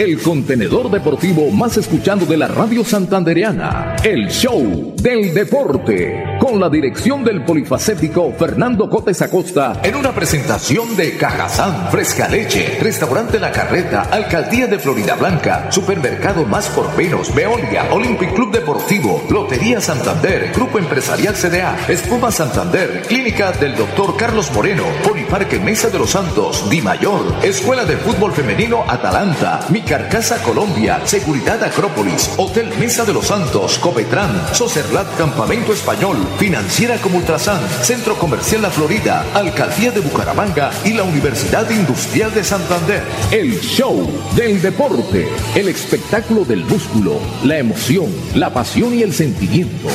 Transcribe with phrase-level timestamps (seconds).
[0.00, 3.96] El contenedor deportivo más escuchando de la radio santandereana.
[4.02, 6.38] El show del deporte.
[6.40, 9.78] Con la dirección del polifacético Fernando Cotes Acosta.
[9.82, 16.46] En una presentación de Cajazán, Fresca Leche, Restaurante La Carreta, Alcaldía de Florida Blanca, Supermercado
[16.46, 23.52] Más por Menos, Veolia, Olympic Club Deportivo, Lotería Santander, Grupo Empresarial CDA, Espuma Santander, Clínica
[23.52, 28.82] del Doctor Carlos Moreno, Poliparque Mesa de los Santos, Di Mayor, Escuela de Fútbol Femenino
[28.88, 29.60] Atalanta,
[29.90, 37.18] Carcasa Colombia, Seguridad Acrópolis, Hotel Mesa de los Santos, Copetran, Socerlat Campamento Español, Financiera como
[37.18, 43.02] Ultrasan, Centro Comercial La Florida, Alcaldía de Bucaramanga y la Universidad Industrial de Santander.
[43.32, 49.88] El show del deporte, el espectáculo del músculo, la emoción, la pasión y el sentimiento.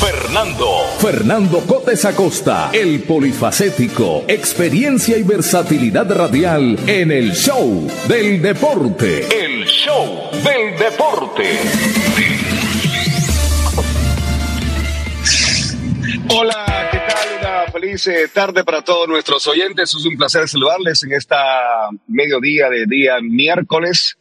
[0.00, 0.73] Fernando.
[1.04, 9.18] Fernando Cotes Acosta, el polifacético, experiencia y versatilidad radial en el show del deporte.
[9.28, 11.58] El show del deporte.
[16.30, 17.38] Hola, ¿qué tal?
[17.38, 19.94] Una feliz eh, tarde para todos nuestros oyentes.
[19.94, 21.36] Es un placer saludarles en esta
[22.08, 24.16] mediodía de día miércoles.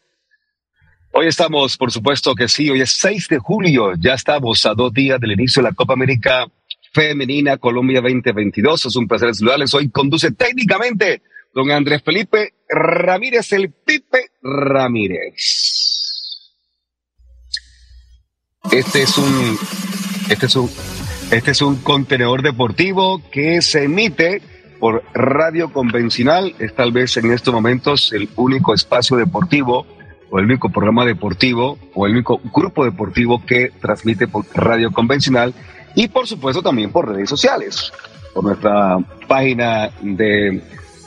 [1.13, 4.91] Hoy estamos, por supuesto que sí, hoy es 6 de julio, ya estamos a dos
[4.91, 6.47] días del inicio de la Copa América
[6.93, 8.85] Femenina Colombia 2022.
[8.85, 9.73] Es un placer saludarles.
[9.73, 15.33] Hoy conduce técnicamente don Andrés Felipe Ramírez, el Pipe Ramírez.
[18.71, 19.57] Este es un,
[20.29, 20.69] este es un,
[21.31, 24.41] este es un contenedor deportivo que se emite
[24.79, 26.55] por radio convencional.
[26.59, 29.87] Es tal vez en estos momentos el único espacio deportivo
[30.29, 35.53] o el único programa deportivo o el único grupo deportivo que transmite por radio convencional
[35.95, 37.91] y por supuesto también por redes sociales,
[38.33, 40.61] por nuestra página de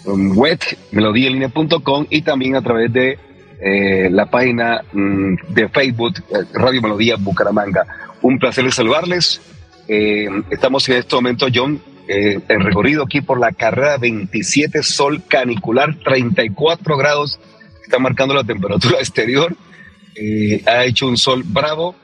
[0.05, 0.59] um, web
[0.93, 3.19] melodíalinea.com y también a través de
[3.61, 7.87] eh, la página mm, de Facebook eh, Radio Melodía Bucaramanga.
[8.23, 9.41] Un placer saludarles.
[9.89, 15.97] Eh, estamos en este momento, John, en recorrido aquí por la carrera 27 Sol Canicular,
[16.05, 17.41] 34 grados
[17.87, 19.57] está marcando la temperatura exterior.
[20.15, 21.95] Eh, ha hecho un sol bravo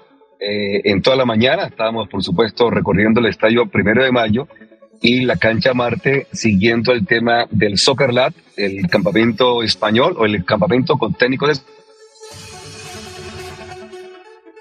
[0.44, 1.66] eh, en toda la mañana.
[1.66, 4.48] Estábamos, por supuesto, recorriendo el estadio primero de mayo
[5.00, 10.44] y la cancha Marte siguiendo el tema del Soccer Lab, el campamento español o el
[10.44, 11.64] campamento con técnicos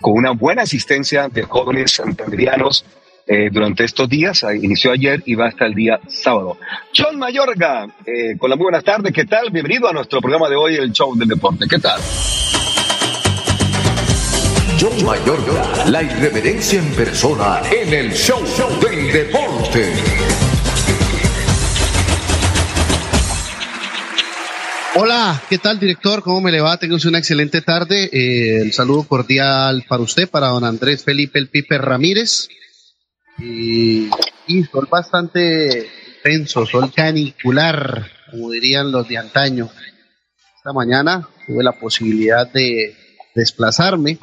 [0.02, 2.86] con una buena asistencia de jóvenes santanderianos
[3.28, 4.44] eh, durante estos días.
[4.44, 6.58] Inició ayer y va hasta el día sábado.
[6.96, 9.52] John Mayorga, eh, con la muy buenas tardes, ¿qué tal?
[9.52, 11.66] Bienvenido a nuestro programa de hoy, el Show del Deporte.
[11.70, 12.02] ¿Qué tal?
[14.82, 18.42] John Mayorga, la irreverencia en persona en el Show
[18.82, 19.94] del Deporte.
[24.96, 26.24] Hola, ¿qué tal, director?
[26.24, 26.78] ¿Cómo me le va?
[26.78, 28.10] Tengo una excelente tarde.
[28.12, 32.48] Eh, el saludo cordial para usted, para don Andrés Felipe El Pipe Ramírez,
[33.38, 34.10] y,
[34.72, 39.70] sol bastante intenso, sol canicular, como dirían los de antaño.
[40.58, 42.96] Esta mañana tuve la posibilidad de
[43.36, 44.18] desplazarme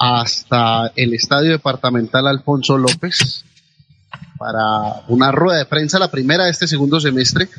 [0.00, 3.44] hasta el Estadio Departamental Alfonso López
[4.38, 7.50] para una rueda de prensa, la primera de este segundo semestre,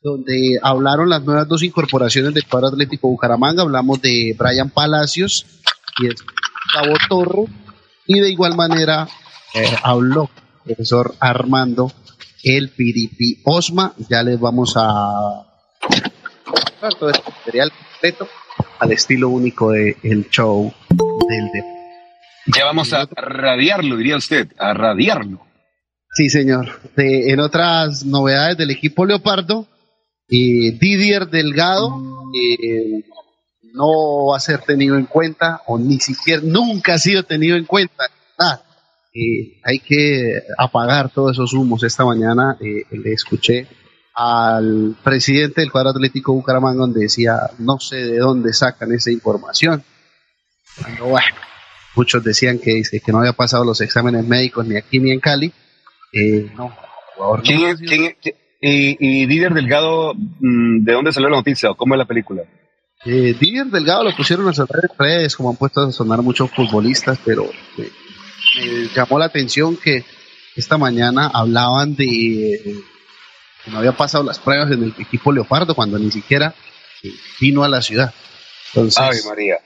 [0.00, 3.62] donde hablaron las nuevas dos incorporaciones del cuadro atlético Bucaramanga.
[3.62, 5.44] Hablamos de Brian Palacios
[5.98, 7.52] y de Gustavo Torre,
[8.06, 9.08] y de igual manera
[9.54, 10.30] eh, habló
[10.64, 11.92] profesor Armando
[12.44, 13.94] El Piripi Osma.
[14.08, 15.44] Ya les vamos a
[17.00, 18.28] todo este material completo
[18.78, 20.72] al estilo único del el show
[21.28, 21.79] del deporte.
[22.56, 25.40] Ya vamos a radiarlo, diría usted, a radiarlo.
[26.12, 26.80] Sí, señor.
[26.96, 29.66] en otras novedades del equipo Leopardo,
[30.28, 32.02] eh, Didier Delgado
[32.34, 33.04] eh,
[33.74, 37.64] no va a ser tenido en cuenta, o ni siquiera nunca ha sido tenido en
[37.64, 38.04] cuenta.
[38.38, 38.64] Nada
[39.12, 41.82] eh, hay que apagar todos esos humos.
[41.82, 43.66] Esta mañana eh, le escuché
[44.14, 49.82] al presidente del cuadro atlético Bucaramanga donde decía, no sé de dónde sacan esa información.
[51.00, 51.36] bueno,
[51.94, 55.52] muchos decían que, que no había pasado los exámenes médicos ni aquí ni en Cali.
[56.12, 56.74] Eh, no,
[57.42, 57.76] ¿Quién,
[58.62, 61.70] y, y Díder Delgado, mm, ¿de dónde salió la noticia?
[61.74, 62.42] ¿Cómo es la película?
[63.04, 67.18] Eh, Delgado lo pusieron a sonar en redes, como han puesto a sonar muchos futbolistas,
[67.24, 67.90] pero eh,
[68.56, 70.04] me llamó la atención que
[70.54, 72.04] esta mañana hablaban de
[73.64, 76.54] que no había pasado las pruebas en el equipo Leopardo cuando ni siquiera
[77.40, 78.12] vino a la ciudad.
[78.74, 79.58] Entonces, María.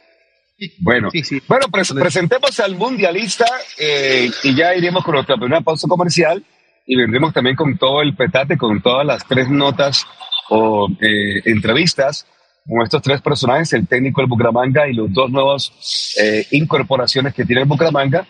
[0.79, 1.11] Bueno,
[1.49, 3.47] bueno presentemos al mundialista
[3.79, 6.45] eh, y ya iremos con nuestra primera pausa comercial
[6.87, 10.07] y vendremos también con todo el petate, con todas las tres notas
[10.51, 12.27] o eh, entrevistas
[12.67, 17.45] con estos tres personajes, el técnico del Bucaramanga y los dos nuevos eh, incorporaciones que
[17.45, 18.27] tiene el Bucaramanga,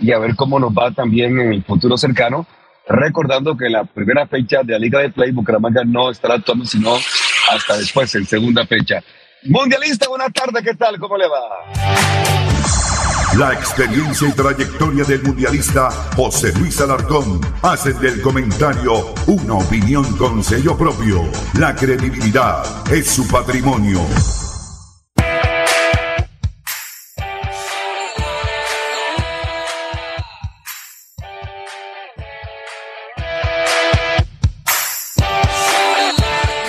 [0.00, 2.46] y a ver cómo nos va también en el futuro cercano,
[2.88, 6.94] recordando que la primera fecha de la Liga de Play Bucaramanga no estará actuando sino
[7.50, 9.02] hasta después, en segunda fecha.
[9.48, 10.98] Mundialista, buenas tardes, ¿qué tal?
[10.98, 11.38] ¿Cómo le va?
[13.38, 20.42] La experiencia y trayectoria del mundialista José Luis Alarcón hacen del comentario una opinión con
[20.42, 21.22] sello propio.
[21.58, 24.00] La credibilidad es su patrimonio.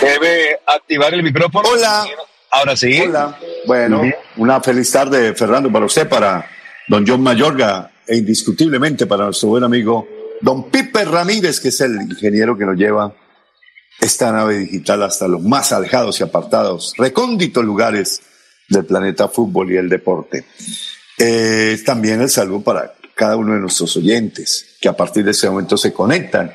[0.02, 1.70] Debe activar el micrófono.
[1.70, 2.06] Hola.
[2.52, 3.00] Ahora sí.
[3.02, 3.38] Hola.
[3.66, 4.02] Bueno,
[4.38, 6.50] una feliz tarde, Fernando, para usted, para
[6.88, 10.08] don John Mayorga e indiscutiblemente para nuestro buen amigo
[10.42, 13.14] don Pipe Ramírez, que es el ingeniero que nos lleva
[14.00, 18.22] esta nave digital hasta los más alejados y apartados, recónditos lugares
[18.70, 20.46] del planeta fútbol y el deporte.
[21.18, 25.50] Eh, también el saludo para cada uno de nuestros oyentes que a partir de ese
[25.50, 26.54] momento se conectan.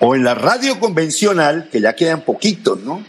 [0.00, 3.04] O en la radio convencional, que ya quedan poquitos, ¿no?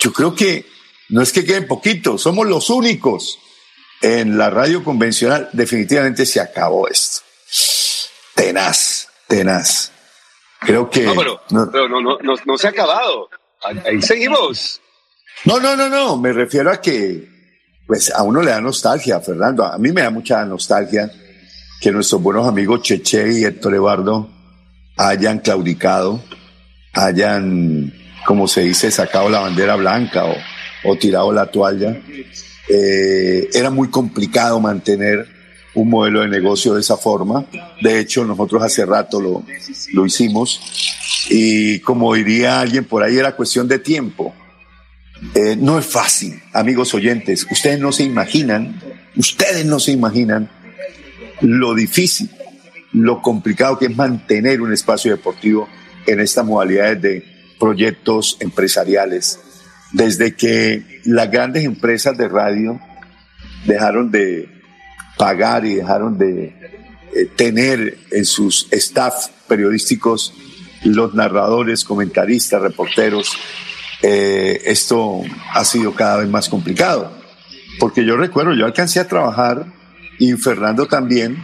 [0.00, 0.66] Yo creo que
[1.08, 3.38] no es que queden poquitos, somos los únicos.
[4.02, 7.22] En la radio convencional definitivamente se acabó esto.
[8.34, 9.90] Tenaz, tenaz.
[10.60, 11.04] Creo que...
[11.04, 13.30] No, pero no, no, se ha acabado.
[13.84, 14.80] Ahí seguimos.
[15.44, 16.18] No, no, no, no.
[16.18, 17.26] Me refiero a que,
[17.86, 19.64] pues, a uno le da nostalgia, Fernando.
[19.64, 21.10] A mí me da mucha nostalgia
[21.80, 24.30] que nuestros buenos amigos Cheche y Héctor Eduardo
[24.96, 26.22] hayan claudicado,
[26.92, 27.92] hayan,
[28.26, 30.34] como se dice, sacado la bandera blanca o
[30.86, 32.00] o tirado la toalla.
[32.68, 35.26] Eh, era muy complicado mantener
[35.74, 37.46] un modelo de negocio de esa forma.
[37.80, 39.44] De hecho, nosotros hace rato lo,
[39.92, 40.60] lo hicimos
[41.28, 44.34] y como diría alguien por ahí, era cuestión de tiempo.
[45.34, 47.46] Eh, no es fácil, amigos oyentes.
[47.50, 48.80] Ustedes no se imaginan,
[49.16, 50.50] ustedes no se imaginan
[51.40, 52.30] lo difícil,
[52.92, 55.68] lo complicado que es mantener un espacio deportivo
[56.06, 57.24] en estas modalidades de
[57.58, 59.40] proyectos empresariales
[59.96, 62.78] desde que las grandes empresas de radio
[63.64, 64.46] dejaron de
[65.16, 66.54] pagar y dejaron de
[67.14, 70.34] eh, tener en sus staff periodísticos
[70.84, 73.38] los narradores, comentaristas, reporteros,
[74.02, 75.22] eh, esto
[75.54, 77.10] ha sido cada vez más complicado.
[77.80, 79.64] Porque yo recuerdo, yo alcancé a trabajar,
[80.18, 81.42] y Fernando también,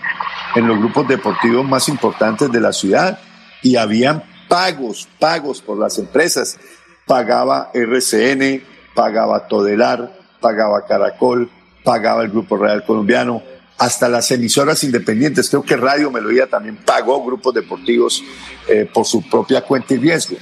[0.54, 3.19] en los grupos deportivos más importantes de la ciudad,
[3.62, 6.58] y habían pagos, pagos por las empresas
[7.06, 8.62] pagaba RCN,
[8.94, 11.50] pagaba Todelar, pagaba Caracol,
[11.84, 13.43] pagaba el Grupo Real Colombiano,
[13.78, 15.49] hasta las emisoras independientes.
[15.50, 18.22] Creo que Radio Melodía también pagó grupos deportivos
[18.69, 20.37] eh, por su propia cuenta y riesgo.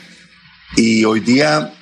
[0.76, 1.72] Y hoy día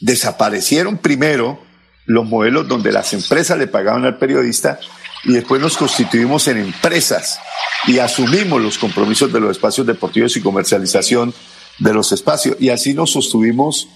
[0.00, 1.58] desaparecieron primero
[2.04, 4.78] los modelos donde las empresas le pagaban al periodista
[5.24, 7.40] y después nos constituimos en empresas
[7.86, 11.34] y asumimos los compromisos de los espacios deportivos y comercialización
[11.78, 12.56] de los espacios.
[12.60, 13.88] Y así nos sostuvimos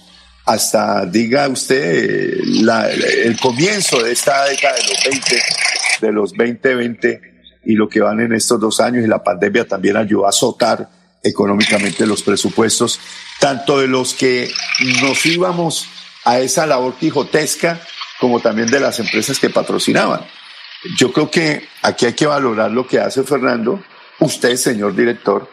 [0.45, 2.33] hasta, diga usted,
[3.23, 5.43] el comienzo de esta década de los 20,
[6.01, 7.21] de los 2020
[7.65, 10.89] y lo que van en estos dos años y la pandemia también ayudó a azotar
[11.23, 12.99] económicamente los presupuestos,
[13.39, 14.51] tanto de los que
[15.01, 15.87] nos íbamos
[16.25, 17.79] a esa labor quijotesca
[18.19, 20.21] como también de las empresas que patrocinaban.
[20.97, 23.83] Yo creo que aquí hay que valorar lo que hace Fernando,
[24.19, 25.49] usted, señor director,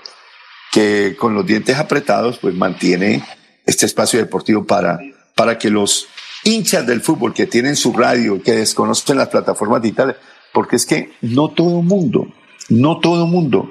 [0.73, 3.23] que con los dientes apretados, pues mantiene
[3.69, 4.99] este espacio deportivo para,
[5.35, 6.09] para que los
[6.43, 10.17] hinchas del fútbol que tienen su radio, que desconocen las plataformas digitales,
[10.55, 12.33] porque es que no todo mundo,
[12.71, 13.71] no todo mundo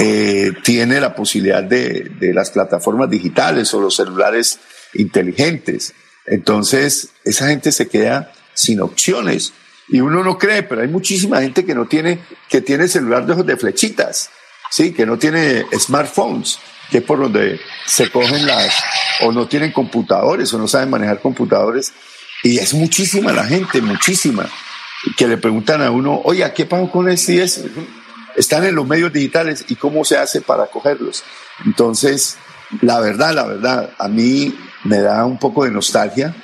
[0.00, 4.60] eh, tiene la posibilidad de, de las plataformas digitales o los celulares
[4.94, 5.92] inteligentes.
[6.24, 9.52] Entonces, esa gente se queda sin opciones.
[9.90, 13.42] Y uno no cree, pero hay muchísima gente que no tiene, que tiene celular de
[13.42, 14.30] de flechitas,
[14.70, 16.58] sí, que no tiene smartphones
[16.90, 18.74] que es por donde se cogen las,
[19.22, 21.92] o no tienen computadores, o no saben manejar computadores.
[22.42, 24.48] Y es muchísima la gente, muchísima,
[25.16, 27.64] que le preguntan a uno, oye, ¿qué pasó con el CS?
[28.36, 31.24] Están en los medios digitales y cómo se hace para cogerlos.
[31.64, 32.38] Entonces,
[32.82, 36.34] la verdad, la verdad, a mí me da un poco de nostalgia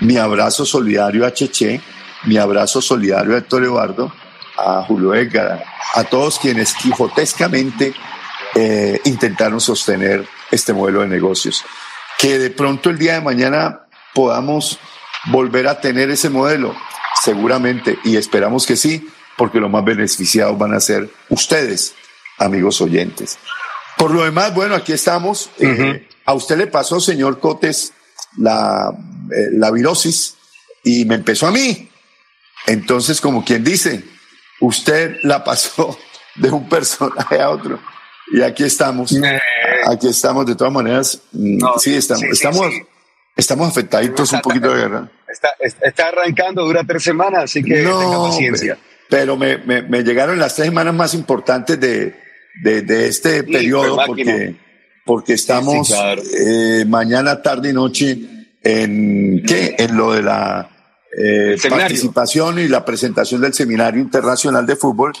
[0.00, 1.80] mi abrazo solidario a Cheche,
[2.24, 4.12] mi abrazo solidario a Héctor Eduardo,
[4.58, 5.64] a Julio Edgar,
[5.94, 7.94] a todos quienes quijotescamente
[8.54, 11.64] eh, intentaron sostener este modelo de negocios.
[12.18, 14.78] Que de pronto el día de mañana podamos
[15.26, 16.74] volver a tener ese modelo,
[17.22, 21.94] seguramente, y esperamos que sí, porque los más beneficiados van a ser ustedes,
[22.38, 23.38] amigos oyentes.
[23.96, 25.50] Por lo demás, bueno, aquí estamos.
[25.58, 27.92] Eh, a usted le pasó, señor Cotes,
[28.36, 28.90] la,
[29.30, 30.36] eh, la virosis
[30.82, 31.90] y me empezó a mí.
[32.66, 34.04] Entonces, como quien dice,
[34.60, 35.98] usted la pasó
[36.36, 37.80] de un personaje a otro.
[38.32, 39.12] Y aquí estamos.
[39.12, 39.40] Eh.
[39.86, 41.20] Aquí estamos, de todas maneras.
[41.32, 42.66] Mm, sí, estamos, estamos,
[43.36, 45.10] estamos afectaditos un poquito de guerra.
[45.28, 45.48] Está,
[45.80, 48.78] está, arrancando, dura tres semanas, así que tenga paciencia.
[49.10, 52.14] Pero, me, me, me, llegaron las tres semanas más importantes de,
[52.62, 54.54] de, de este periodo, porque,
[55.04, 58.18] porque estamos eh, mañana, tarde y noche
[58.62, 59.74] en, ¿qué?
[59.78, 60.70] en lo de la
[61.16, 65.12] eh, participación y la presentación del Seminario Internacional de Fútbol,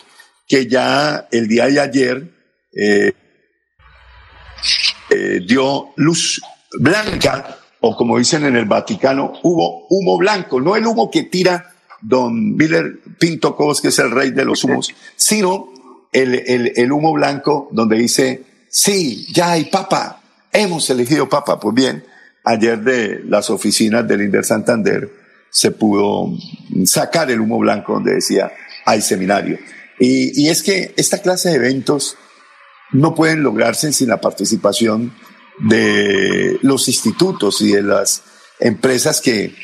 [0.46, 2.33] que ya el día de ayer
[2.76, 3.12] eh,
[5.10, 6.40] eh, dio luz
[6.78, 11.72] blanca, o como dicen en el Vaticano, hubo humo blanco, no el humo que tira
[12.00, 15.72] don Miller Pinto Cobos, que es el rey de los humos, sino
[16.12, 20.20] el, el, el humo blanco donde dice, sí, ya hay papa,
[20.52, 21.58] hemos elegido papa.
[21.60, 22.04] Pues bien,
[22.44, 25.10] ayer de las oficinas del Inder Santander
[25.50, 26.32] se pudo
[26.84, 28.50] sacar el humo blanco donde decía
[28.84, 29.58] hay seminario.
[29.98, 32.16] Y, y, es que esta clase de eventos
[32.92, 35.12] no pueden lograrse sin la participación
[35.58, 38.22] de los institutos y de las
[38.60, 39.54] empresas que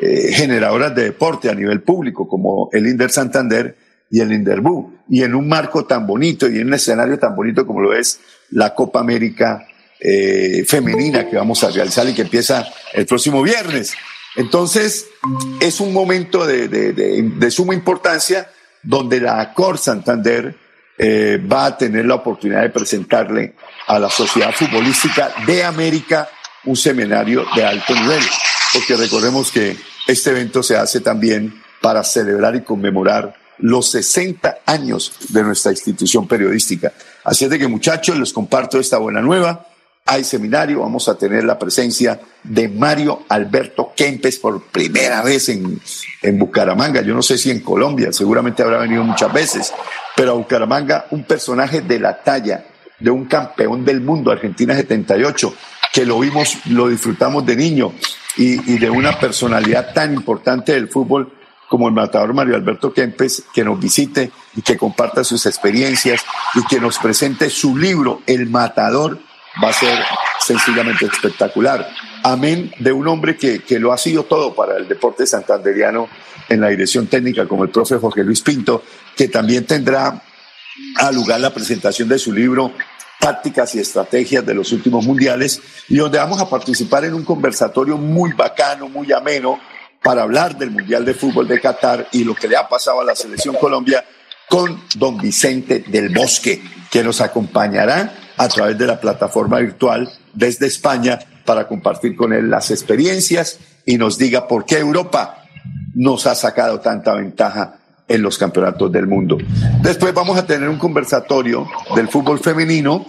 [0.00, 3.76] eh, generadoras de deporte a nivel público, como el Inder Santander
[4.10, 7.66] y el Inderbú, y en un marco tan bonito y en un escenario tan bonito
[7.66, 8.20] como lo es
[8.50, 9.66] la Copa América
[10.00, 13.94] eh, femenina que vamos a realizar y que empieza el próximo viernes.
[14.36, 15.06] Entonces,
[15.60, 18.48] es un momento de, de, de, de suma importancia
[18.82, 20.54] donde la Cor Santander
[20.98, 23.54] eh, va a tener la oportunidad de presentarle
[23.86, 26.28] a la sociedad futbolística de América
[26.64, 28.22] un seminario de alto nivel,
[28.72, 29.76] porque recordemos que
[30.06, 36.26] este evento se hace también para celebrar y conmemorar los 60 años de nuestra institución
[36.26, 36.92] periodística.
[37.24, 39.66] Así es de que muchachos, les comparto esta buena nueva
[40.10, 45.78] hay seminario, vamos a tener la presencia de Mario Alberto Kempes por primera vez en,
[46.22, 47.02] en Bucaramanga.
[47.02, 49.74] Yo no sé si en Colombia, seguramente habrá venido muchas veces,
[50.16, 52.64] pero a Bucaramanga un personaje de la talla
[52.98, 55.54] de un campeón del mundo, Argentina 78,
[55.92, 57.92] que lo vimos, lo disfrutamos de niño
[58.38, 61.34] y, y de una personalidad tan importante del fútbol
[61.68, 66.24] como el matador Mario Alberto Kempes, que nos visite y que comparta sus experiencias
[66.54, 69.18] y que nos presente su libro, El Matador
[69.62, 69.98] va a ser
[70.40, 71.88] sencillamente espectacular.
[72.22, 76.08] Amén de un hombre que, que lo ha sido todo para el deporte santanderiano
[76.48, 78.82] en la dirección técnica, como el profe Jorge Luis Pinto,
[79.16, 80.22] que también tendrá
[80.96, 82.72] a lugar la presentación de su libro
[83.18, 87.98] Tácticas y Estrategias de los Últimos Mundiales, y donde vamos a participar en un conversatorio
[87.98, 89.60] muy bacano, muy ameno,
[90.02, 93.04] para hablar del Mundial de Fútbol de Qatar y lo que le ha pasado a
[93.04, 94.04] la Selección Colombia
[94.48, 100.66] con don Vicente del Bosque, que nos acompañará a través de la plataforma virtual desde
[100.66, 105.44] España para compartir con él las experiencias y nos diga por qué Europa
[105.94, 109.38] nos ha sacado tanta ventaja en los campeonatos del mundo.
[109.82, 113.04] Después vamos a tener un conversatorio del fútbol femenino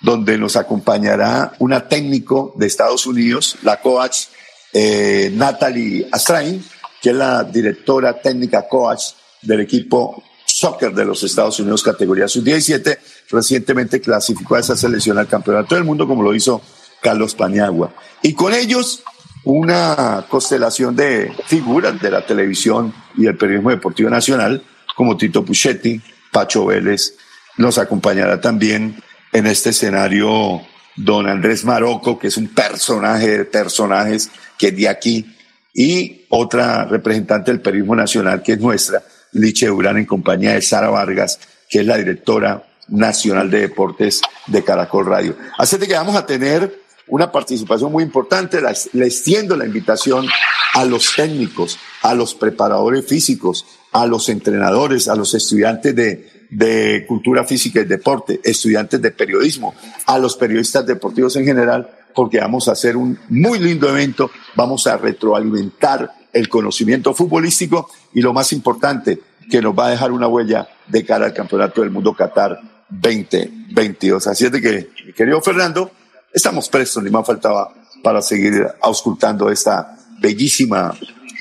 [0.00, 4.26] donde nos acompañará una técnico de Estados Unidos, la coach
[4.72, 6.62] eh, Natalie Astrain,
[7.00, 10.22] que es la directora técnica coach del equipo
[10.54, 12.98] soccer de los Estados Unidos, categoría sub-17.
[13.28, 16.62] Recientemente clasificó a esa selección al Campeonato del Mundo, como lo hizo
[17.02, 17.92] Carlos Paniagua.
[18.22, 19.02] Y con ellos,
[19.42, 24.62] una constelación de figuras de la televisión y el periodismo deportivo nacional,
[24.94, 27.16] como Tito Puchetti, Pacho Vélez.
[27.56, 30.60] Nos acompañará también en este escenario
[30.94, 35.26] don Andrés Marocco, que es un personaje de personajes que es de aquí,
[35.74, 39.02] y otra representante del periodismo nacional, que es nuestra,
[39.34, 41.38] Liche Durán en compañía de Sara Vargas,
[41.68, 45.36] que es la directora nacional de deportes de Caracol Radio.
[45.58, 48.60] Así que vamos a tener una participación muy importante.
[48.92, 50.26] Le extiendo la invitación
[50.72, 57.04] a los técnicos, a los preparadores físicos, a los entrenadores, a los estudiantes de, de
[57.06, 59.74] cultura física y deporte, estudiantes de periodismo,
[60.06, 64.86] a los periodistas deportivos en general, porque vamos a hacer un muy lindo evento, vamos
[64.86, 70.26] a retroalimentar el conocimiento futbolístico y lo más importante, que nos va a dejar una
[70.26, 72.60] huella de cara al Campeonato del Mundo Qatar
[72.90, 74.26] 2022.
[74.26, 75.90] Así es de que, querido Fernando,
[76.32, 77.72] estamos prestos, ni más faltaba
[78.02, 80.94] para seguir auscultando esta bellísima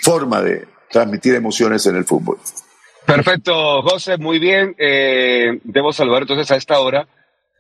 [0.04, 2.38] forma de transmitir emociones en el fútbol.
[3.06, 4.76] Perfecto, José, muy bien.
[4.78, 7.08] Eh, debo saludar entonces a esta hora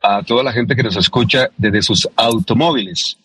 [0.01, 3.17] a toda la gente que nos escucha desde sus automóviles,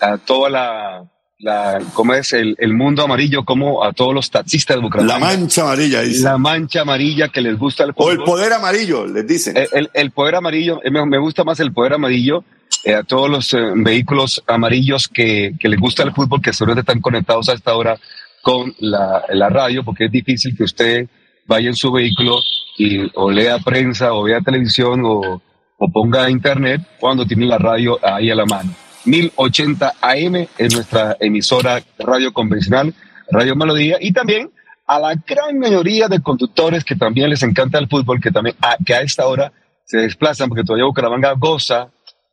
[0.00, 1.04] a toda la,
[1.40, 2.32] la ¿cómo es?
[2.32, 5.18] El, el, mundo amarillo, como a todos los taxistas de Bucaramanga.
[5.18, 6.22] La mancha amarilla, dice.
[6.22, 8.08] La mancha amarilla que les gusta el fútbol.
[8.08, 9.56] O el poder amarillo, les dicen.
[9.56, 12.44] El, el, el poder amarillo, me, me, gusta más el poder amarillo.
[12.84, 16.78] Eh, a todos los eh, vehículos amarillos que, que les gusta el fútbol, que seguro
[16.78, 17.98] están conectados a esta hora
[18.42, 21.08] con la, la radio, porque es difícil que usted
[21.46, 22.38] vaya en su vehículo
[22.78, 25.42] y o lea prensa o vea televisión o,
[25.78, 28.72] o ponga internet cuando tiene la radio ahí a la mano.
[29.04, 32.94] 1080 AM es nuestra emisora radio convencional,
[33.30, 34.50] Radio Melodía, y también
[34.86, 38.76] a la gran mayoría de conductores que también les encanta el fútbol, que también a,
[38.84, 39.52] que a esta hora
[39.84, 41.90] se desplazan, porque todavía Bucaramanga goza,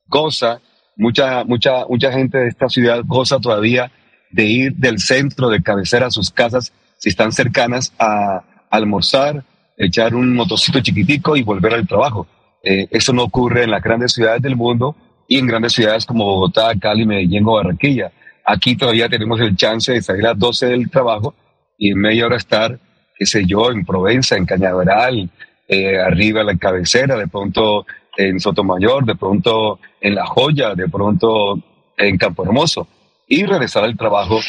[0.07, 0.59] goza,
[0.95, 3.91] mucha, mucha, mucha gente de esta ciudad goza todavía
[4.31, 9.43] de ir del centro, de cabecera a sus casas, si están cercanas, a almorzar,
[9.77, 12.27] echar un motocito chiquitico y volver al trabajo.
[12.63, 14.95] Eh, eso no ocurre en las grandes ciudades del mundo
[15.27, 18.11] y en grandes ciudades como Bogotá, Cali, Medellín o Barranquilla.
[18.45, 21.35] Aquí todavía tenemos el chance de salir a las 12 del trabajo
[21.77, 22.79] y en media hora estar,
[23.17, 25.29] qué sé yo, en Provenza, en Cañaveral,
[25.67, 30.87] eh, arriba en la cabecera, de pronto en Sotomayor, de pronto en La Joya, de
[30.87, 31.61] pronto
[31.97, 32.87] en Campo Hermoso
[33.27, 34.39] y regresar al trabajo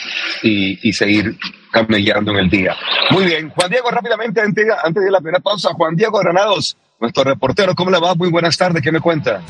[0.43, 1.37] y, seguir
[1.73, 2.77] camellando en el día.
[3.11, 7.25] Muy bien, Juan Diego, rápidamente, antes, antes de la primera pausa, Juan Diego Granados, nuestro
[7.25, 8.15] reportero, ¿cómo le va?
[8.15, 9.43] Muy buenas tardes, ¿qué me cuenta?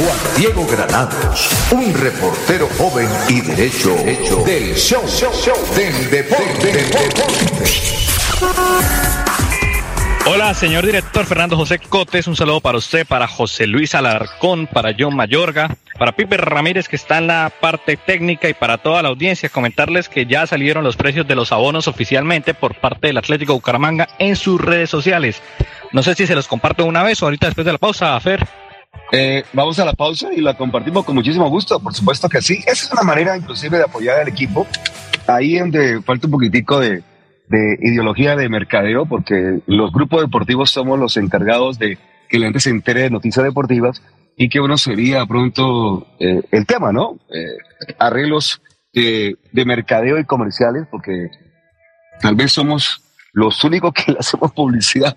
[0.00, 3.94] Juan Diego Granados, un reportero joven y derecho,
[4.46, 6.72] del show, show, show del deporte.
[6.72, 7.64] Del deporte.
[10.24, 14.94] Hola, señor director Fernando José Cotes, un saludo para usted, para José Luis Alarcón, para
[14.98, 19.10] John Mayorga, para Pipe Ramírez que está en la parte técnica y para toda la
[19.10, 23.52] audiencia comentarles que ya salieron los precios de los abonos oficialmente por parte del Atlético
[23.52, 25.42] Bucaramanga en sus redes sociales.
[25.92, 28.48] No sé si se los comparto una vez o ahorita después de la pausa, Fer.
[29.12, 32.58] Eh, vamos a la pausa y la compartimos con muchísimo gusto, por supuesto que sí.
[32.66, 34.66] Esa es una manera inclusive de apoyar al equipo.
[35.26, 37.02] Ahí donde falta un poquitico de,
[37.48, 41.98] de ideología de mercadeo, porque los grupos deportivos somos los encargados de
[42.28, 44.02] que la gente se entere de noticias deportivas
[44.36, 47.18] y que uno sería pronto eh, el tema, ¿no?
[47.34, 51.28] Eh, arreglos de, de, mercadeo y comerciales, porque
[52.20, 55.16] tal vez somos los únicos que le hacemos publicidad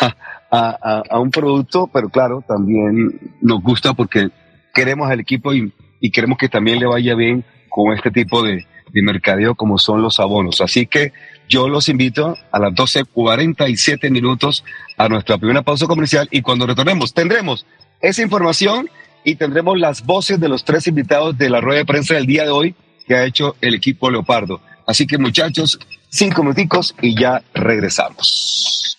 [0.00, 0.16] a,
[0.56, 4.30] a, un producto, pero claro, también nos gusta porque
[4.72, 8.66] queremos al equipo y, y queremos que también le vaya bien con este tipo de,
[8.94, 10.60] de mercadeo como son los abonos.
[10.60, 11.12] Así que
[11.48, 14.64] yo los invito a las 12.47 minutos
[14.96, 17.66] a nuestra primera pausa comercial y cuando retornemos tendremos
[18.00, 18.88] esa información
[19.24, 22.44] y tendremos las voces de los tres invitados de la rueda de prensa del día
[22.44, 22.74] de hoy
[23.06, 24.60] que ha hecho el equipo Leopardo.
[24.86, 25.78] Así que muchachos,
[26.10, 28.98] cinco minuticos y ya regresamos.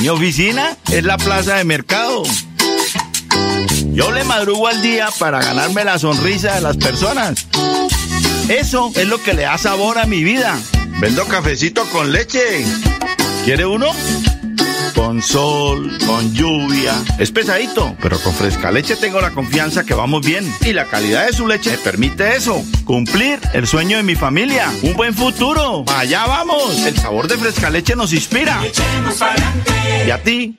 [0.00, 2.22] Mi oficina es la plaza de mercado.
[3.92, 7.46] Yo le madrugo al día para ganarme la sonrisa de las personas.
[8.48, 10.58] Eso es lo que le da sabor a mi vida.
[11.00, 12.64] Vendo cafecito con leche.
[13.44, 13.92] ¿Quiere uno?
[15.00, 16.92] Con sol, con lluvia.
[17.18, 20.44] Es pesadito, pero con fresca leche tengo la confianza que vamos bien.
[20.60, 22.62] Y la calidad de su leche me permite eso.
[22.84, 24.70] Cumplir el sueño de mi familia.
[24.82, 25.86] Un buen futuro.
[25.96, 26.84] Allá vamos.
[26.84, 28.60] El sabor de fresca leche nos inspira.
[30.06, 30.58] ¿Y a ti?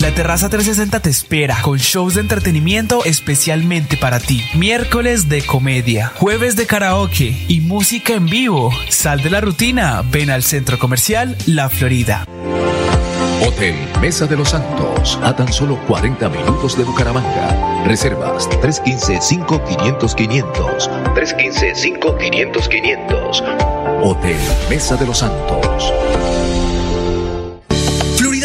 [0.00, 4.42] La Terraza 360 te espera con shows de entretenimiento especialmente para ti.
[4.54, 8.72] Miércoles de comedia, jueves de karaoke y música en vivo.
[8.88, 12.24] Sal de la rutina, ven al centro comercial La Florida.
[13.46, 17.84] Hotel Mesa de los Santos, a tan solo 40 minutos de Bucaramanga.
[17.84, 21.14] Reservas 315-5500-500.
[21.14, 24.38] 315-5500-500 Hotel
[24.70, 25.92] Mesa de los Santos.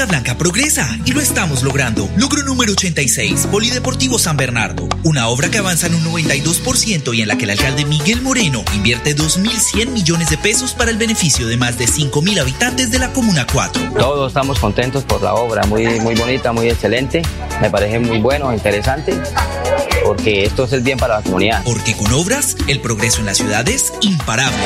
[0.06, 2.10] Florida Blanca progresa y lo estamos logrando.
[2.18, 4.88] Logro número 86, Polideportivo San Bernardo.
[5.04, 8.64] Una obra que avanza en un 92% y en la que el alcalde Miguel Moreno
[8.74, 13.12] invierte 2.100 millones de pesos para el beneficio de más de 5.000 habitantes de la
[13.14, 13.94] Comuna 4.
[13.98, 17.22] Todos estamos contentos por la obra, muy, muy bonita, muy excelente.
[17.62, 19.14] Me parece muy bueno, interesante,
[20.06, 21.64] porque esto es el bien para la comunidad.
[21.64, 24.66] Porque con obras, el progreso en la ciudad es imparable.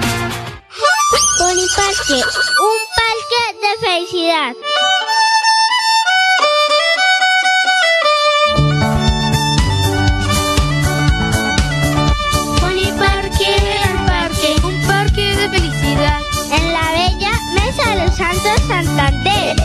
[1.41, 4.55] Boniparque, un parque de felicidad.
[12.61, 13.51] Boniparque,
[13.89, 16.19] un parque, un parque de felicidad.
[16.51, 19.60] En la bella Mesa de los Santos Santander.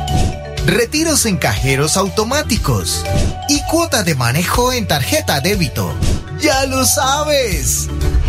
[0.68, 3.02] Retiros en cajeros automáticos
[3.48, 5.94] y cuota de manejo en tarjeta débito.
[6.42, 7.88] ¡Ya lo sabes!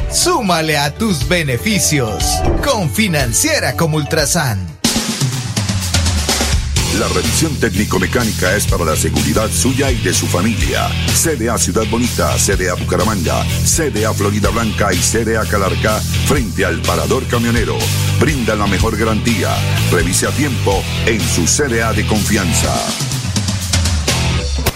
[0.10, 2.24] Súmale a tus beneficios
[2.64, 4.66] con Financiera como Ultrasan.
[6.98, 10.90] La revisión técnico-mecánica es para la seguridad suya y de su familia.
[11.14, 17.78] CDA Ciudad Bonita, CDA Bucaramanga, CDA Florida Blanca y CDA Calarca frente al parador camionero.
[18.20, 19.50] Brinda la mejor garantía.
[19.92, 22.74] Revise a tiempo en su CDA de confianza.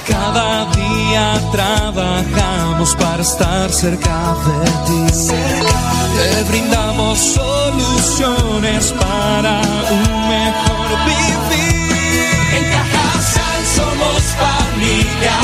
[0.08, 5.14] Cada día trabajamos para estar cerca de ti.
[6.16, 11.43] Te brindamos soluciones para un mejor vivir.
[12.64, 15.38] En Cajasal somos familia,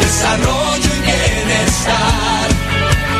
[0.00, 2.48] desarrollo y bienestar.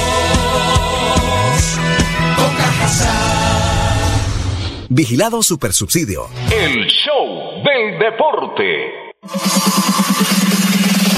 [2.37, 3.17] Con Cajasal.
[4.89, 6.29] Vigilado Supersubsidio.
[6.51, 9.07] El show del deporte.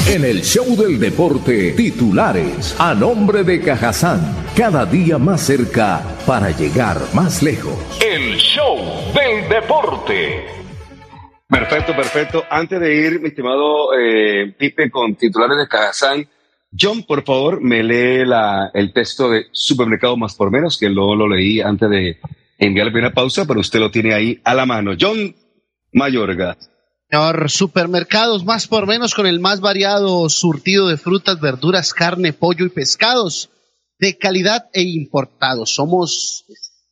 [0.09, 4.19] En el show del deporte, titulares a nombre de Cajazán,
[4.57, 7.77] cada día más cerca para llegar más lejos.
[8.03, 8.75] El show
[9.13, 10.47] del deporte.
[11.47, 12.43] Perfecto, perfecto.
[12.49, 16.27] Antes de ir, mi estimado eh, Pipe, con titulares de Cajazán,
[16.75, 21.15] John, por favor, me lee la, el texto de Supermercado Más por Menos, que luego
[21.15, 22.17] lo leí antes de
[22.57, 24.93] enviar la primera pausa, pero usted lo tiene ahí a la mano.
[24.99, 25.35] John
[25.93, 26.57] Mayorga.
[27.47, 32.69] Supermercados más por menos con el más variado surtido de frutas, verduras, carne, pollo y
[32.69, 33.49] pescados
[33.97, 35.73] de calidad e importados.
[35.73, 36.45] Somos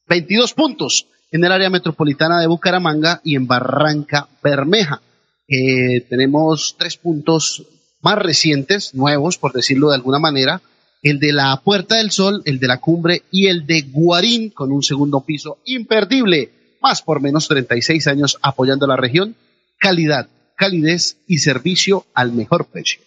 [0.07, 5.01] 22 puntos en el área metropolitana de Bucaramanga y en Barranca Bermeja.
[5.47, 7.63] Eh, tenemos tres puntos
[8.01, 10.61] más recientes, nuevos, por decirlo de alguna manera,
[11.03, 14.71] el de la Puerta del Sol, el de la Cumbre y el de Guarín, con
[14.71, 19.35] un segundo piso imperdible, más por menos 36 años apoyando a la región,
[19.77, 23.01] calidad, calidez y servicio al mejor precio.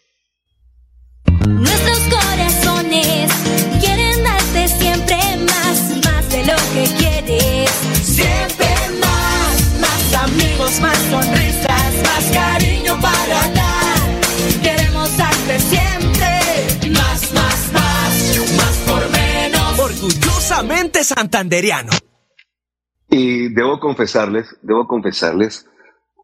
[1.47, 3.31] Nuestros corazones
[3.81, 7.71] quieren darte siempre más, más de lo que quieres.
[8.03, 8.69] Siempre
[9.01, 14.21] más, más amigos, más sonrisas, más cariño para dar.
[14.63, 19.79] Queremos darte siempre más, más, más, más por menos.
[19.79, 21.93] Orgullosamente santanderiano.
[23.11, 25.67] Y debo confesarles, debo confesarles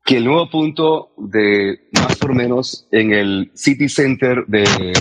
[0.06, 4.94] que el nuevo punto de más por menos en el City Center de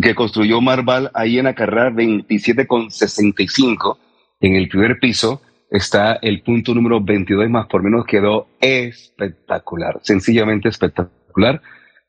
[0.00, 3.98] que construyó Marval ahí en la carrera 27 con 65
[4.40, 10.68] en el primer piso está el punto número 22 más por menos quedó espectacular, sencillamente
[10.68, 11.60] espectacular.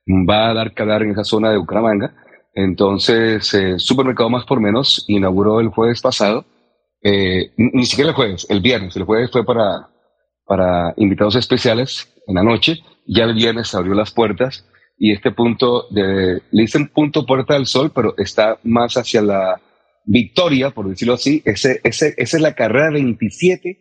[0.07, 2.13] Va a dar que en esa zona de Bucaramanga.
[2.53, 6.45] Entonces, eh, Supermercado Más por Menos inauguró el jueves pasado,
[7.03, 8.95] eh, ni siquiera el jueves, el viernes.
[8.95, 9.87] El jueves fue para,
[10.49, 12.79] para invitados especiales en la noche.
[13.05, 17.67] Ya el viernes abrió las puertas y este punto, de, le dicen punto Puerta del
[17.67, 19.61] Sol, pero está más hacia la
[20.05, 21.43] victoria, por decirlo así.
[21.45, 23.77] Ese, ese, esa es la carrera 27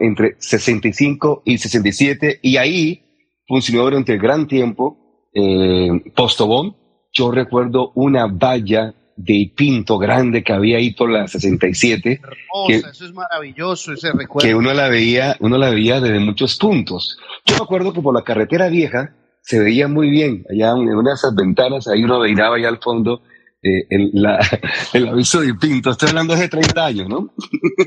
[0.00, 3.02] entre 65 y 67 y ahí
[3.48, 6.76] funcionó durante gran tiempo eh, Postobón.
[7.12, 12.20] Yo recuerdo una valla de pinto grande que había ahí por la 67.
[12.68, 14.48] que, eso es maravilloso, ese recuerdo.
[14.48, 17.18] Que uno la veía, uno la veía desde muchos puntos.
[17.44, 21.10] Yo me acuerdo que por la carretera vieja se veía muy bien, allá en una
[21.10, 23.22] de esas ventanas, ahí uno veía allá al fondo
[23.60, 24.38] eh, el, la,
[24.92, 25.90] el, aviso de Pinto.
[25.90, 27.34] Estoy hablando de hace 30 años, ¿no?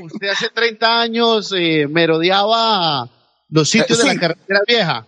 [0.02, 3.08] Usted hace 30 años eh, merodeaba
[3.48, 4.14] los sitios Eh, de sí.
[4.14, 5.06] la carretera vieja.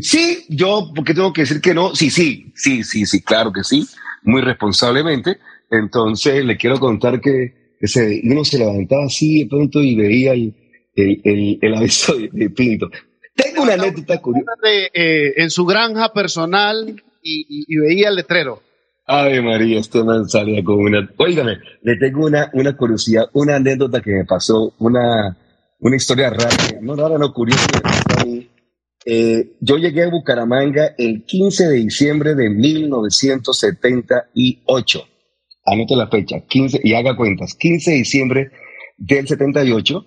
[0.00, 1.92] Sí, yo, porque tengo que decir que no?
[1.94, 3.88] Sí, sí, sí, sí, sí, claro que sí,
[4.22, 5.38] muy responsablemente.
[5.70, 10.32] Entonces, le quiero contar que, que se, uno se levantaba así de pronto y veía
[10.32, 10.54] el,
[10.94, 12.88] el, el, el aviso de, de Pinto.
[13.34, 14.52] Tengo una anécdota curiosa.
[14.62, 18.62] De, eh, en su granja personal y, y- y veía el letrero.
[19.08, 21.08] Ay, María, este man salía con una.
[21.18, 25.36] Óigame, le tengo una, una curiosidad, una anécdota que me pasó, una,
[25.78, 26.48] una historia rara,
[26.80, 27.68] no rara, no curiosa.
[29.04, 35.08] Eh, yo llegué a Bucaramanga el 15 de diciembre de 1978.
[35.66, 38.50] Anote la fecha, 15, y haga cuentas, 15 de diciembre
[38.96, 40.06] del 78,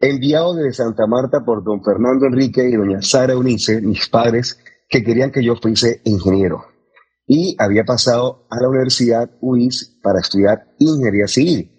[0.00, 5.02] enviado de Santa Marta por don Fernando Enrique y doña Sara Unice, mis padres, que
[5.02, 6.70] querían que yo fuese ingeniero
[7.32, 11.70] y había pasado a la Universidad UIS para estudiar ingeniería civil.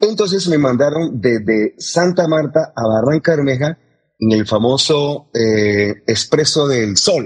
[0.00, 3.78] Entonces me mandaron desde Santa Marta a Barranca Bermeja
[4.18, 7.24] en el famoso eh, Expreso del Sol.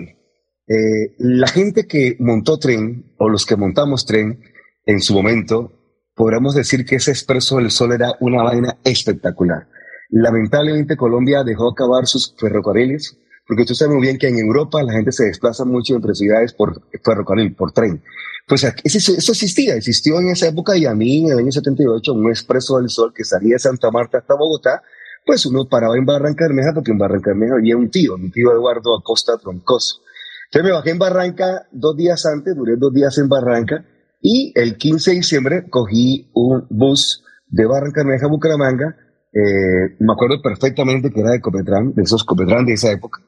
[0.69, 4.43] Eh, la gente que montó tren, o los que montamos tren
[4.91, 5.73] en su momento,
[6.15, 9.69] podríamos decir que ese Expreso del Sol era una vaina espectacular.
[10.11, 14.93] Lamentablemente Colombia dejó acabar sus ferrocarriles, porque usted sabe muy bien que en Europa la
[14.93, 18.03] gente se desplaza mucho entre ciudades por ferrocarril, por tren.
[18.49, 22.13] Pues eso, eso existía, existió en esa época y a mí en el año 78
[22.13, 24.83] un expreso del sol que salía de Santa Marta hasta Bogotá,
[25.25, 28.51] pues uno paraba en Barranca Bermeja porque en Barranca Bermeja había un tío, mi tío
[28.51, 30.01] Eduardo Acosta Troncoso.
[30.47, 33.85] Entonces me bajé en Barranca dos días antes, duré dos días en Barranca
[34.21, 38.97] y el 15 de diciembre cogí un bus de Barranca Bermeja a Bucaramanga,
[39.33, 43.23] eh, me acuerdo perfectamente que era de Copetran, de esos Copetran de esa época,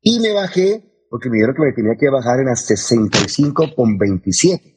[0.00, 3.96] y me bajé porque me dijeron que me tenía que bajar en las 65 con
[3.96, 4.74] 27.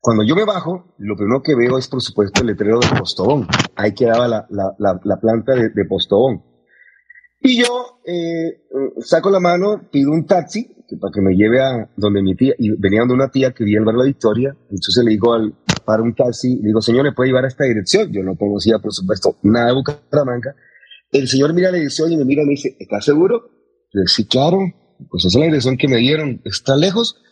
[0.00, 3.46] Cuando yo me bajo, lo primero que veo es, por supuesto, el letrero de Postobón.
[3.74, 6.44] Ahí quedaba la, la, la, la planta de, de Postobón.
[7.40, 8.62] Y yo eh,
[9.00, 12.54] saco la mano, pido un taxi que- para que me lleve a donde mi tía,
[12.58, 14.56] y venía donde una tía que vivía en barrio La Victoria.
[14.70, 17.64] Entonces le digo al, para un taxi, le digo, señor, ¿me puede llevar a esta
[17.64, 18.10] dirección?
[18.12, 20.54] Yo no conocía, por supuesto, nada de Bucaramanga.
[21.12, 23.50] El señor mira la dirección y me mira y me dice, ¿estás seguro?
[23.92, 24.58] Le digo, sí, claro,
[25.10, 26.40] pues esa es la dirección que me dieron.
[26.44, 27.22] ¿Está lejos?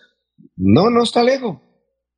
[0.56, 1.58] No, no está lejos.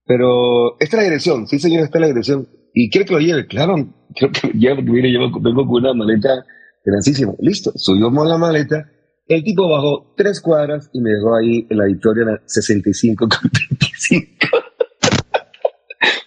[0.05, 1.47] Pero esta es la dirección.
[1.49, 2.49] Sí, señor, esta es la dirección.
[2.75, 3.47] ¿Y quiere que lo lleve?
[3.47, 3.75] Claro,
[4.15, 6.45] creo que lo lleve, porque mire, llevo, vengo con una maleta
[6.85, 7.33] grandísima.
[7.41, 8.89] Listo, subimos la maleta.
[9.29, 13.29] El tipo bajó tres cuadras y me dejó ahí en la victoria en la 65
[13.29, 14.27] con 25.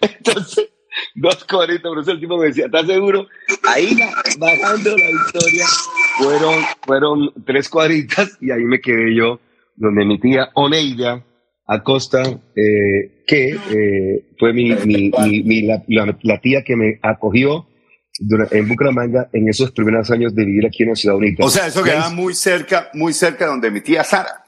[0.02, 0.68] Entonces,
[1.14, 3.26] dos cuadritas, por eso el tipo me decía, ¿estás seguro?
[3.68, 3.96] Ahí
[4.38, 5.64] bajando la victoria,
[6.18, 9.40] fueron, fueron tres cuadritas y ahí me quedé yo,
[9.76, 11.24] donde mi tía Oneida
[11.66, 14.68] Acosta, eh, que eh, fue mi,
[15.62, 17.66] la, tía que me acogió
[18.50, 21.44] en Bucaramanga en esos primeros años de vivir aquí en la ciudad bonita.
[21.44, 24.44] O sea, eso quedaba muy cerca, muy cerca de donde mi tía Sara.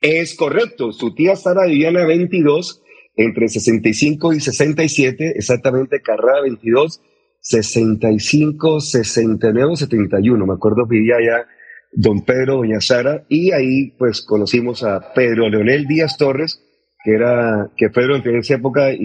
[0.00, 0.92] Es correcto.
[0.92, 2.82] Su tía Sara vivía en la 22,
[3.16, 7.00] entre 65 y 67, exactamente carrera 22,
[7.40, 10.46] 65, 69, 71.
[10.46, 11.46] Me acuerdo vivía allá
[11.92, 16.60] don Pedro, doña Sara, y ahí pues conocimos a Pedro Leonel Díaz Torres,
[17.04, 18.98] que era, que Pedro en esa época y,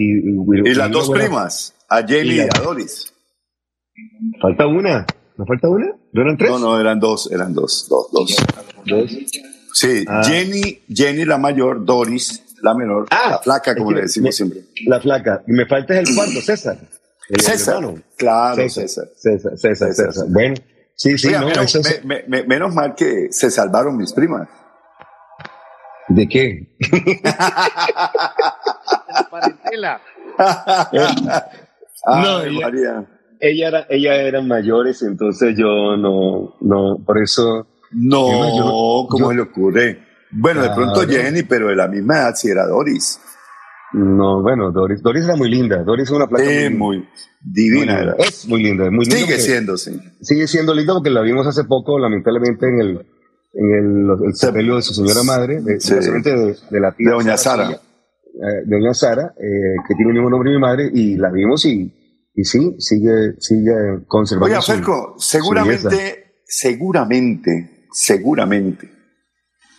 [0.64, 3.14] Y las dos primas, a Jenny y, la- a Doris.
[4.40, 5.06] Falta una.
[5.36, 5.86] ¿Me falta una?
[6.12, 6.50] ¿No eran tres?
[6.50, 8.36] No, no, eran dos, eran dos, dos, dos.
[8.86, 9.10] Dos.
[9.72, 10.22] Sí, Ah.
[10.24, 14.60] Jenny, Jenny la mayor, Doris la menor, la flaca, como le decimos me- siempre.
[14.86, 15.42] La flaca.
[15.46, 16.76] Y me falta es el cuarto, César.
[17.28, 18.02] El César, hermano.
[18.16, 19.52] claro, César, César.
[19.56, 20.24] César, César, César.
[20.28, 20.56] Bueno,
[20.94, 23.96] sí, sí, Oiga, no, menos, eso es- me- me- me- menos mal que se salvaron
[23.96, 24.46] mis primas.
[26.08, 26.76] ¿De qué?
[27.22, 27.70] la
[29.30, 30.00] parentela.
[32.06, 33.04] no, Ay, ella, María.
[33.40, 37.66] Ella era, ella eran mayores, entonces yo no, no, por eso.
[37.92, 39.98] No, yo- ¿cómo yo- se le ocurre?
[40.32, 41.00] Bueno, de pronto.
[41.08, 43.20] Jenny, pero de la misma edad si era Doris.
[43.92, 45.82] No, bueno, Doris, Doris era muy linda.
[45.82, 47.04] Doris es una placa Sí, muy
[47.42, 48.16] divina muy linda.
[48.18, 49.16] Es muy linda, es muy linda.
[49.20, 49.98] Sigue siendo, sí.
[50.20, 52.90] Sigue siendo linda porque la vimos hace poco, lamentablemente, en el,
[53.54, 55.94] en el, el sepelio de su señora madre, de, Sí.
[55.94, 57.68] de, de la tía De doña Sara.
[57.72, 61.30] eh, de doña Sara, eh, que tiene el mismo nombre de mi madre, y la
[61.32, 61.92] vimos y,
[62.34, 68.90] y sí, sigue, sigue conservando Oiga, su- Ferco, su seguramente, seguramente, seguramente,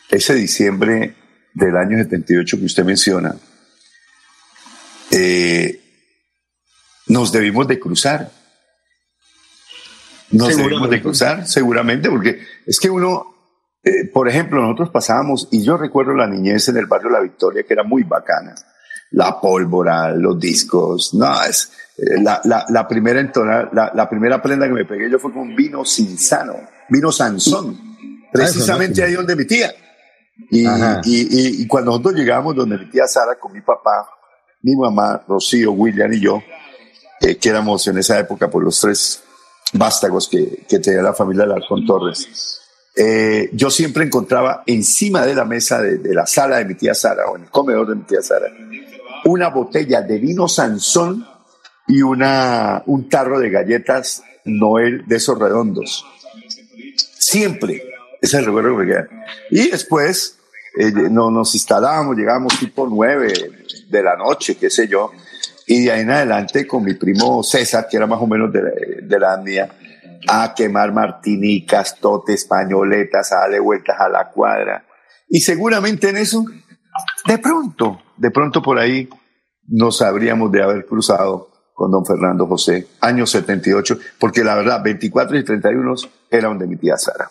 [0.09, 1.15] ese diciembre
[1.53, 3.35] del año 78 que usted menciona,
[5.11, 5.79] eh,
[7.07, 8.31] nos debimos de cruzar.
[10.31, 13.25] Nos debimos de cruzar, seguramente, porque es que uno,
[13.83, 17.63] eh, por ejemplo, nosotros pasábamos, y yo recuerdo la niñez en el barrio La Victoria,
[17.63, 18.55] que era muy bacana.
[19.11, 24.65] La pólvora, los discos, no, es la, la, la primera entona, la, la primera prenda
[24.67, 26.55] que me pegué yo fue con vino sinsano,
[26.89, 27.77] vino Sansón,
[28.31, 29.07] precisamente máquina.
[29.07, 29.71] ahí donde mi tía.
[30.49, 30.67] Y, y,
[31.05, 34.07] y- y cuando nosotros llegamos donde mi tía Sara con mi papá,
[34.63, 36.41] mi mamá, Rocío, William y yo,
[37.19, 39.21] eh, que éramos en esa época por los tres
[39.73, 42.59] vástagos que, que tenía la familia Alarcón Torres,
[42.95, 46.93] eh, yo siempre encontraba encima de la mesa de, de la sala de mi tía
[46.95, 48.47] Sara o en el comedor de mi tía Sara
[49.25, 51.25] una botella de vino Sansón
[51.91, 56.05] y una, un tarro de galletas Noel de esos redondos.
[57.19, 57.83] Siempre.
[58.21, 59.07] Ese es el recuerdo que me queda.
[59.49, 60.37] Y después
[60.77, 63.33] eh, no, nos instalábamos, llegábamos tipo nueve
[63.89, 65.11] de la noche, qué sé yo.
[65.67, 68.61] Y de ahí en adelante con mi primo César, que era más o menos de,
[68.61, 68.71] la-
[69.03, 69.69] de la mía,
[70.27, 74.85] a quemar martinicas, totes, pañoletas, a darle vueltas a la cuadra.
[75.27, 76.45] Y seguramente en eso,
[77.25, 79.09] de pronto, de pronto por ahí
[79.67, 81.50] nos habríamos de haber cruzado
[81.81, 85.95] con don Fernando José, año 78, porque la verdad, 24 y 31
[86.29, 87.27] era donde mi tía Sara.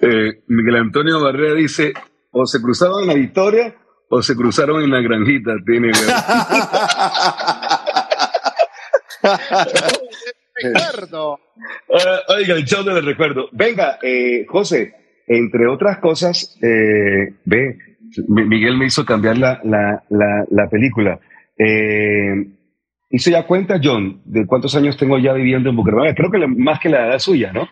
[0.00, 1.92] Eh, Miguel Antonio Barrera dice,
[2.30, 3.74] o se cruzaron en la Victoria
[4.08, 5.50] o se cruzaron en la Granjita.
[5.66, 5.90] Tiene
[10.62, 11.40] Recuerdo.
[11.92, 13.48] Ah, oiga, el show del recuerdo.
[13.50, 14.94] Venga, eh, José,
[15.26, 17.78] entre otras cosas, eh, ve,
[18.28, 21.18] Mi- Miguel me hizo cambiar la, la, la, la película.
[21.58, 22.46] Eh,
[23.10, 26.14] hizo ya cuenta, John, de cuántos años tengo ya viviendo en Bucaramanga.
[26.14, 27.68] Creo que la- más que la edad suya, ¿no?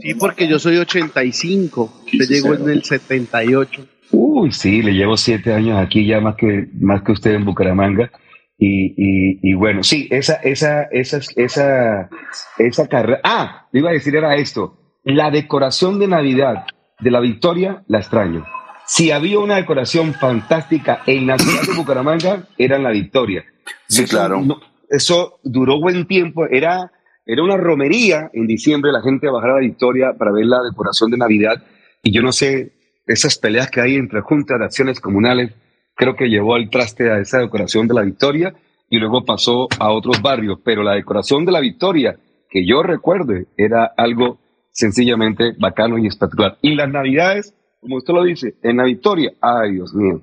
[0.00, 1.92] Sí, porque yo soy 85.
[2.04, 3.86] Usted llegó en el 78.
[4.12, 8.10] Uy, sí, le llevo siete años aquí ya más que, más que usted en Bucaramanga.
[8.58, 12.10] Y, y, y bueno, sí, esa, esa, esa, esa,
[12.58, 13.20] esa carrera.
[13.24, 14.76] Ah, le iba a decir era esto.
[15.04, 16.64] La decoración de Navidad
[17.00, 18.44] de la Victoria la extraño.
[18.92, 23.44] Si había una decoración fantástica en la ciudad de Bucaramanga, era en la Victoria.
[23.86, 24.40] Sí, Eso claro.
[24.40, 26.46] no- eso duró buen tiempo.
[26.46, 26.90] Era,
[27.24, 31.12] era una romería en diciembre, la gente bajaba a la Victoria para ver la decoración
[31.12, 31.62] de Navidad.
[32.02, 32.72] Y yo no sé,
[33.06, 35.52] esas peleas que hay entre juntas de acciones comunales,
[35.94, 38.54] creo que llevó al traste a esa decoración de la Victoria
[38.88, 40.58] y luego pasó a otros barrios.
[40.64, 42.16] Pero la decoración de la Victoria,
[42.50, 44.40] que yo recuerde, era algo
[44.72, 46.58] sencillamente bacano y espectacular.
[46.62, 50.20] Y las Navidades, como usted lo dice, en la Victoria, ay Dios mío.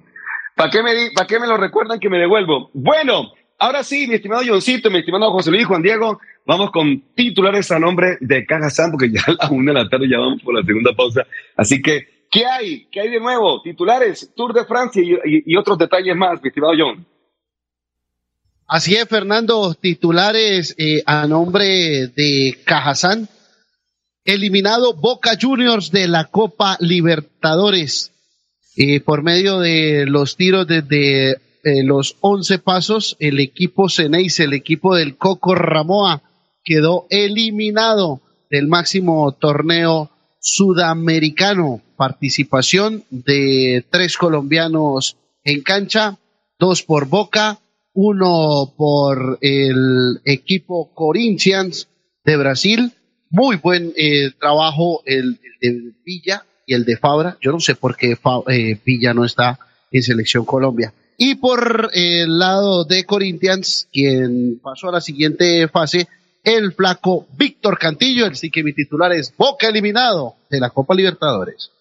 [0.56, 2.70] ¿Para qué, me ¿Para qué me lo recuerdan que me devuelvo?
[2.74, 7.72] Bueno, ahora sí, mi estimado Johncito, mi estimado José Luis Juan Diego, vamos con titulares
[7.72, 10.41] a nombre de Caja San, porque ya a la una de la tarde ya vamos
[10.41, 11.26] por la segunda pausa.
[11.56, 12.88] Así que, ¿qué hay?
[12.91, 13.62] ¿Qué hay de nuevo?
[13.62, 17.06] Titulares, Tour de Francia y otros detalles más, mi estimado John.
[18.70, 23.30] Así es, Fernando, titulares eh, a nombre de Cajazán.
[24.28, 28.12] Eliminado Boca Juniors de la Copa Libertadores
[28.76, 31.38] eh, por medio de los tiros desde eh,
[31.86, 33.16] los 11 pasos.
[33.20, 36.24] El equipo Ceneis, el equipo del Coco Ramoa,
[36.66, 38.20] quedó eliminado
[38.52, 40.12] del máximo torneo
[40.42, 41.82] sudamericano.
[41.95, 46.20] Participación de tres colombianos en cancha,
[46.60, 47.60] dos por Boca,
[47.93, 51.88] uno por el equipo Corinthians
[52.26, 52.91] de Brasil.
[53.30, 57.38] Muy buen eh, trabajo el, de Villa y el de Fabra.
[57.41, 58.17] Yo no sé por qué
[58.47, 59.59] eh, Villa no está
[59.91, 60.93] en selección Colombia.
[61.17, 66.07] Y por el lado de Corinthians, quien pasó a la siguiente fase,
[66.43, 68.28] el flaco Víctor Cantillo.
[68.28, 71.71] Así que mi titular es Boca eliminado de la Copa Libertadores.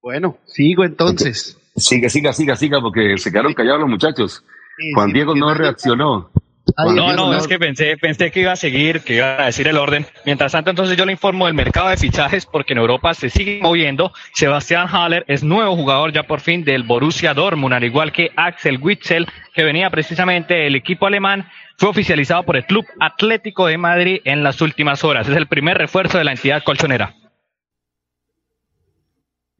[0.00, 1.56] Bueno, sigo entonces.
[1.76, 4.44] Siga, siga, siga, siga, porque se quedaron callados los muchachos.
[4.94, 6.30] Juan Diego no reaccionó.
[6.76, 9.76] No, no, es que pensé, pensé que iba a seguir, que iba a decir el
[9.76, 10.06] orden.
[10.24, 13.60] Mientras tanto, entonces yo le informo del mercado de fichajes porque en Europa se sigue
[13.62, 14.12] moviendo.
[14.32, 18.78] Sebastián Haller es nuevo jugador ya por fin del Borussia Dortmund, al igual que Axel
[18.80, 21.46] Witzel, que venía precisamente del equipo alemán,
[21.76, 25.28] fue oficializado por el Club Atlético de Madrid en las últimas horas.
[25.28, 27.14] Es el primer refuerzo de la entidad colchonera.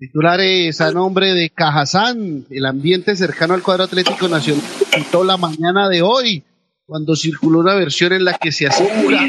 [0.04, 4.62] Titulares a nombre de Cajazán, el ambiente cercano al cuadro Atlético Nacional
[4.94, 6.44] quitó la mañana de hoy
[6.84, 9.22] cuando circuló una versión en la que se asegura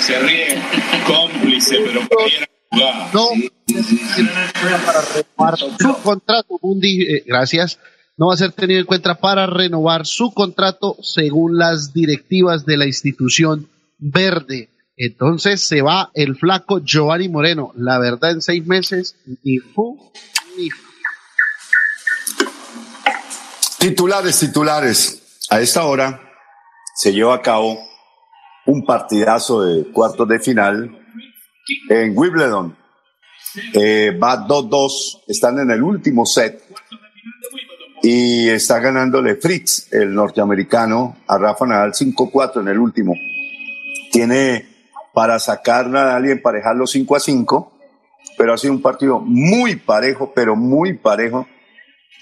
[0.00, 0.60] se ríe
[1.06, 2.00] cómplice, pero
[3.12, 3.28] no
[4.84, 6.60] para renovar su contrato.
[6.82, 7.78] Eh, gracias.
[8.16, 12.78] No va a ser tenido en cuenta para renovar su contrato según las directivas de
[12.78, 14.70] la institución verde.
[14.96, 17.72] Entonces se va el flaco Giovanni Moreno.
[17.76, 20.12] La verdad, en seis meses, ni fu
[20.56, 20.68] ni.
[23.78, 25.46] Titulares, titulares.
[25.50, 26.20] A esta hora
[26.96, 27.78] se lleva a cabo
[28.66, 30.98] un partidazo de cuartos de final
[31.88, 32.76] en Wimbledon.
[33.74, 36.62] Eh, va 2-2, están en el último set
[38.02, 43.14] y está ganándole Fritz, el norteamericano, a Rafa Nadal 5-4 en el último.
[44.10, 44.73] Tiene
[45.14, 47.72] para sacar Nadal y emparejarlo 5 5,
[48.36, 51.46] pero ha sido un partido muy parejo, pero muy parejo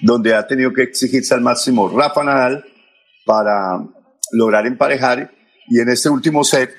[0.01, 2.65] donde ha tenido que exigirse al máximo Rafa Nadal
[3.25, 3.83] para
[4.33, 5.31] lograr emparejar
[5.69, 6.71] y en este último set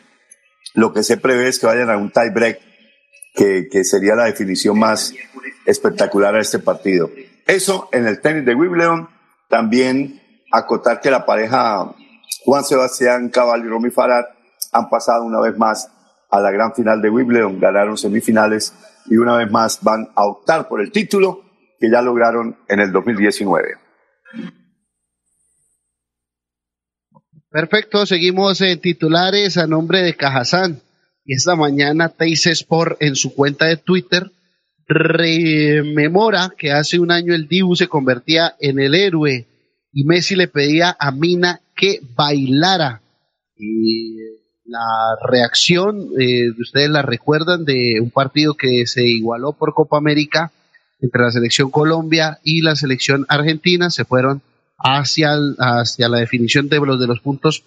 [0.76, 2.60] lo que se prevé es que vayan a un tie break
[3.36, 5.14] que, que sería la definición más
[5.66, 7.10] espectacular a este partido.
[7.48, 9.10] Eso en el tenis de Wimbledon,
[9.50, 11.94] también acotar que la pareja
[12.44, 14.26] Juan Sebastián Cabal y Romy Farad
[14.72, 15.92] han pasado una vez más
[16.34, 18.74] a la gran final de Wimbledon, ganaron semifinales
[19.06, 21.44] y una vez más van a optar por el título
[21.80, 23.76] que ya lograron en el 2019.
[27.52, 30.82] Perfecto, seguimos en titulares a nombre de Cajazán.
[31.24, 34.32] Y esta mañana Teis Sport en su cuenta de Twitter
[34.88, 39.48] rememora que hace un año el Dibu se convertía en el héroe
[39.92, 43.04] y Messi le pedía a Mina que bailara.
[43.56, 44.18] Y
[44.74, 50.52] la reacción, eh, ustedes la recuerdan, de un partido que se igualó por Copa América
[51.00, 54.42] entre la selección Colombia y la selección Argentina se fueron
[54.78, 57.64] hacia, hacia la definición de los, de los puntos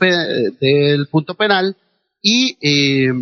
[0.60, 1.76] del punto penal
[2.22, 3.12] y eh,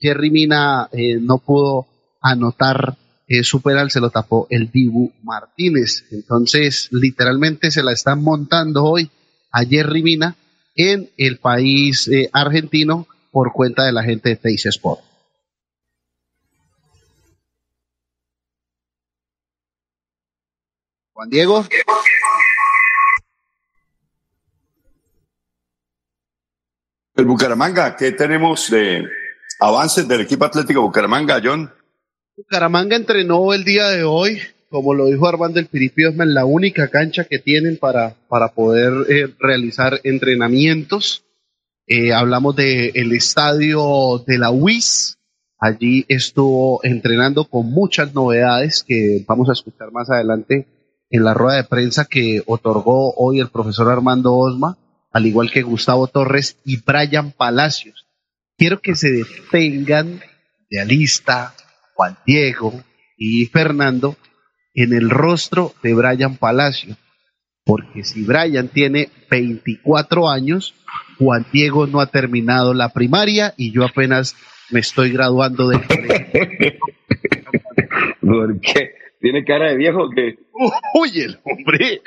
[0.00, 0.88] Jerry Mina
[1.20, 1.86] no pudo
[2.20, 2.96] anotar
[3.28, 6.04] eh, su penal, se lo tapó el Dibu Martínez.
[6.12, 9.10] Entonces, literalmente se la están montando hoy
[9.50, 10.36] a Jerry Mina
[10.76, 15.00] en el país eh, argentino por cuenta de la gente de Teis Sport.
[21.12, 21.64] Juan Diego.
[27.14, 29.02] El Bucaramanga, ¿qué tenemos de
[29.58, 31.72] avances del equipo atlético Bucaramanga, John?
[32.36, 36.88] Bucaramanga entrenó el día de hoy, como lo dijo Armando el Piripiosma, en la única
[36.88, 41.24] cancha que tienen para, para poder eh, realizar entrenamientos.
[41.86, 45.18] Eh, hablamos del el estadio de la UIS.
[45.58, 50.66] Allí estuvo entrenando con muchas novedades que vamos a escuchar más adelante
[51.10, 54.76] en la rueda de prensa que otorgó hoy el profesor Armando Osma,
[55.12, 58.06] al igual que Gustavo Torres y Brian Palacios.
[58.58, 60.20] Quiero que se detengan
[60.68, 61.54] de Alista,
[61.94, 62.72] Juan Diego
[63.16, 64.16] y Fernando
[64.76, 66.96] en el rostro de Brian Palacios,
[67.64, 70.74] porque si Brian tiene 24 años,
[71.18, 74.36] Juan Diego no ha terminado la primaria y yo apenas
[74.70, 76.78] me estoy graduando del colegio.
[78.20, 78.90] ¿Por qué?
[79.20, 80.36] ¿Tiene cara de viejo que
[80.94, 82.02] Uy, el hombre,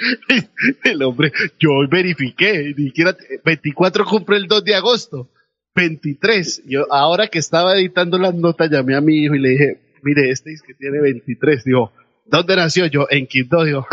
[0.83, 5.29] el hombre, yo hoy verifiqué, ni siquiera 24 cumple el 2 de agosto,
[5.75, 6.63] 23.
[6.67, 10.29] Yo ahora que estaba editando las notas llamé a mi hijo y le dije, mire,
[10.31, 11.63] este es que tiene 23.
[11.63, 11.91] Digo,
[12.29, 13.07] ¿dónde nació yo?
[13.09, 13.63] En Quito.
[13.63, 13.85] Digo,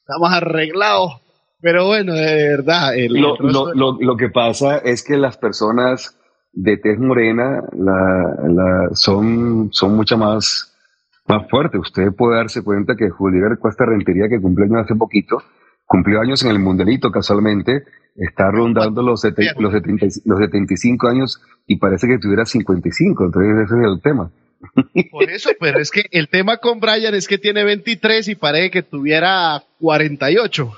[0.00, 1.22] estamos arreglados.
[1.60, 2.92] Pero bueno, de verdad.
[3.08, 3.36] lo,
[3.74, 6.16] lo, lo, que pasa es que las personas
[6.52, 10.72] de tez morena la, la, son, son mucho más
[11.28, 11.78] más fuerte.
[11.78, 15.42] Usted puede darse cuenta que Julián Cuesta Rentería, que cumplió años hace poquito,
[15.84, 17.84] cumplió años en el Mundialito casualmente,
[18.18, 24.00] está rondando los, los, 75 años y parece que tuviera 55, entonces ese es el
[24.02, 24.30] tema.
[25.10, 28.70] Por eso, pero es que el tema con Brian es que tiene 23 y parece
[28.70, 30.72] que tuviera 48.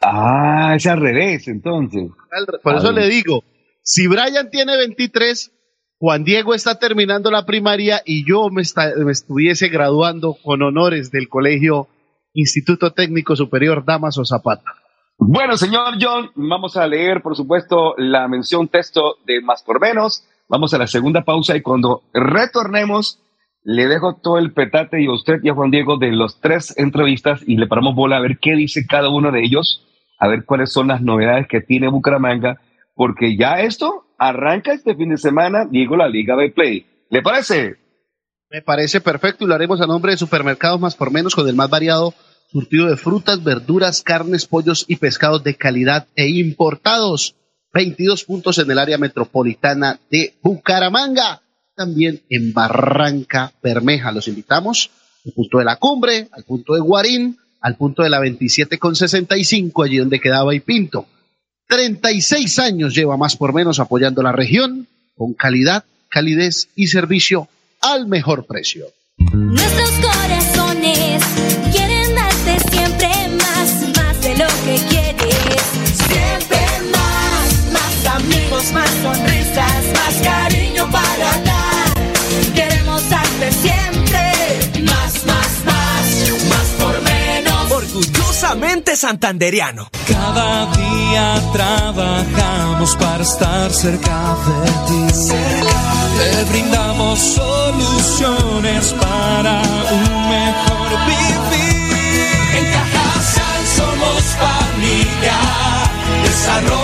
[0.00, 2.10] Ah, es al revés, entonces.
[2.62, 3.44] Por eso le digo,
[3.82, 5.52] si Brian tiene 23,
[5.98, 11.88] Juan Diego está terminando la primaria y yo me, estuviese graduando con honores del colegio
[12.32, 14.83] Instituto Técnico Superior Damaso Zapata.
[15.16, 20.24] Bueno, señor John, vamos a leer, por supuesto, la mención texto de Más por Menos.
[20.48, 23.20] Vamos a la segunda pausa y cuando retornemos,
[23.62, 26.76] le dejo todo el petate y a usted y a Juan Diego de los tres
[26.76, 29.86] entrevistas y le paramos bola a ver qué dice cada uno de ellos,
[30.18, 32.60] a ver cuáles son las novedades que tiene Bucaramanga,
[32.94, 36.86] porque ya esto arranca este fin de semana, Diego, la Liga de Play.
[37.08, 37.76] ¿Le parece?
[38.50, 41.54] Me parece perfecto y lo haremos a nombre de Supermercados Más por Menos con el
[41.54, 42.14] más variado
[42.54, 47.34] surtido de frutas, verduras, carnes, pollos y pescados de calidad e importados.
[47.72, 51.42] 22 puntos en el área metropolitana de Bucaramanga,
[51.74, 54.12] también en Barranca Bermeja.
[54.12, 54.90] Los invitamos
[55.26, 58.94] al punto de la cumbre, al punto de Guarín, al punto de la 27 con
[58.94, 61.06] 65, allí donde quedaba y Pinto.
[61.66, 64.86] 36 años lleva más por menos apoyando la región
[65.16, 67.48] con calidad, calidez y servicio
[67.80, 68.86] al mejor precio.
[69.32, 71.24] Nuestros corazones
[79.04, 81.88] sonrisas, más cariño para dar.
[82.54, 84.22] Queremos darte siempre
[84.82, 86.06] más, más, más,
[86.52, 87.70] más por menos.
[87.70, 89.88] Orgullosamente santandereano.
[90.08, 95.02] Cada día trabajamos para estar cerca de ti.
[96.18, 99.54] Te brindamos soluciones para
[99.98, 102.24] un mejor vivir.
[102.58, 105.36] En Cajasal somos familia,
[106.24, 106.83] desarrollo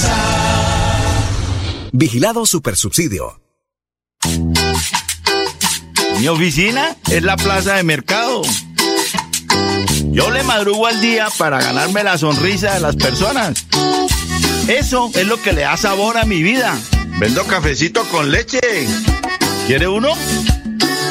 [0.00, 1.90] Cajasal.
[1.92, 3.40] Vigilado Supersubsidio.
[6.18, 8.42] Mi oficina es la plaza de mercado.
[10.12, 13.66] Yo le madrugo al día para ganarme la sonrisa de las personas.
[14.68, 16.78] Eso es lo que le da sabor a mi vida.
[17.18, 18.60] Vendo cafecito con leche.
[19.66, 20.10] ¿Quiere uno?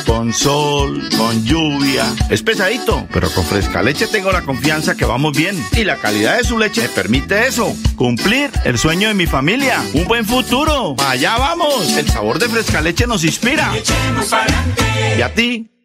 [0.05, 2.05] Con sol, con lluvia.
[2.29, 5.63] Es pesadito, pero con fresca leche tengo la confianza que vamos bien.
[5.73, 7.75] Y la calidad de su leche me permite eso.
[7.95, 9.81] Cumplir el sueño de mi familia.
[9.93, 10.95] Un buen futuro.
[11.07, 11.95] Allá vamos.
[11.97, 13.71] El sabor de fresca leche nos inspira.
[15.17, 15.69] ¿Y a ti?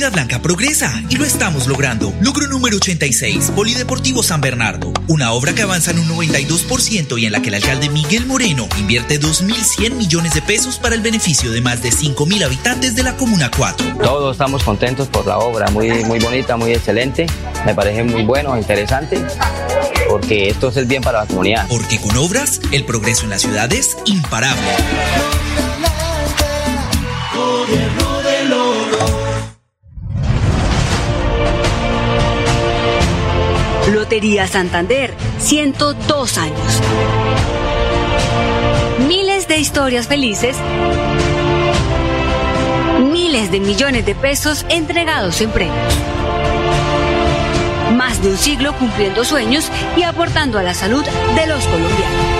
[0.00, 2.14] Florida Blanca progresa y lo estamos logrando.
[2.22, 4.94] Logro número 86, Polideportivo San Bernardo.
[5.08, 8.66] Una obra que avanza en un 92% y en la que el alcalde Miguel Moreno
[8.78, 13.14] invierte 2.100 millones de pesos para el beneficio de más de 5.000 habitantes de la
[13.18, 13.98] Comuna 4.
[14.02, 17.26] Todos estamos contentos por la obra, muy, muy bonita, muy excelente.
[17.66, 19.22] Me parece muy bueno, interesante,
[20.08, 21.66] porque esto es el bien para la comunidad.
[21.68, 24.62] Porque con obras, el progreso en la ciudad es imparable.
[34.10, 36.82] Lotería Santander, 102 años.
[39.06, 40.56] Miles de historias felices.
[43.12, 45.94] Miles de millones de pesos entregados en premios.
[47.94, 51.04] Más de un siglo cumpliendo sueños y aportando a la salud
[51.36, 52.39] de los colombianos.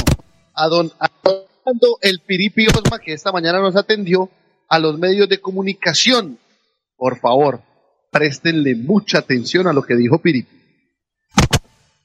[0.54, 4.30] a don Armando El Piripi Osma, que esta mañana nos atendió
[4.66, 6.38] a los medios de comunicación.
[6.96, 7.60] Por favor,
[8.10, 10.62] préstenle mucha atención a lo que dijo Piripi.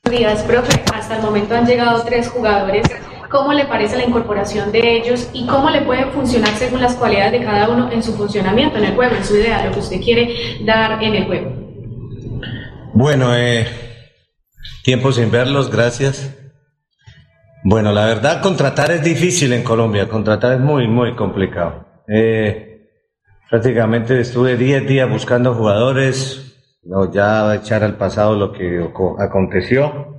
[0.03, 0.83] Buenos días, profe.
[0.93, 2.85] Hasta el momento han llegado tres jugadores.
[3.29, 7.33] ¿Cómo le parece la incorporación de ellos y cómo le puede funcionar según las cualidades
[7.33, 10.01] de cada uno en su funcionamiento, en el juego, en su idea, lo que usted
[10.01, 11.51] quiere dar en el juego?
[12.93, 13.67] Bueno, eh,
[14.83, 16.33] tiempo sin verlos, gracias.
[17.63, 21.85] Bueno, la verdad, contratar es difícil en Colombia, contratar es muy, muy complicado.
[22.07, 22.87] Eh,
[23.49, 30.17] prácticamente estuve 10 días buscando jugadores, no, ya echar al pasado lo que aconteció.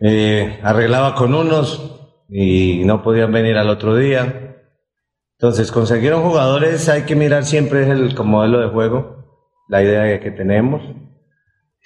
[0.00, 4.56] Eh, arreglaba con unos y no podían venir al otro día.
[5.38, 9.24] Entonces, consiguieron jugadores, hay que mirar siempre el modelo de juego,
[9.68, 10.82] la idea que tenemos.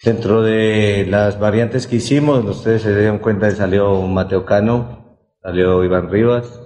[0.03, 5.85] Dentro de las variantes que hicimos, ustedes se dieron cuenta que salió Mateo Cano, salió
[5.85, 6.61] Iván Rivas,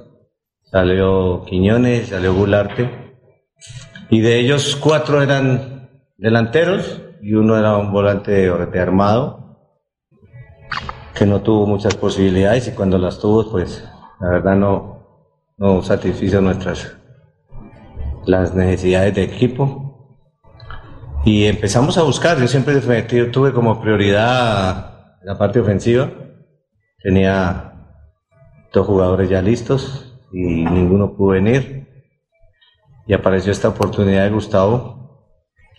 [0.64, 2.88] salió Quiñones, salió Gularte.
[4.10, 9.45] Y de ellos cuatro eran delanteros y uno era un volante de armado
[11.16, 13.82] que no tuvo muchas posibilidades y cuando las tuvo, pues
[14.20, 14.96] la verdad no,
[15.56, 16.96] no satisfizo nuestras
[18.26, 19.82] las necesidades de equipo.
[21.24, 22.80] Y empezamos a buscar, yo siempre
[23.32, 26.10] tuve como prioridad la parte ofensiva.
[27.02, 27.72] Tenía
[28.72, 31.88] dos jugadores ya listos y ninguno pudo venir.
[33.06, 35.32] Y apareció esta oportunidad de Gustavo,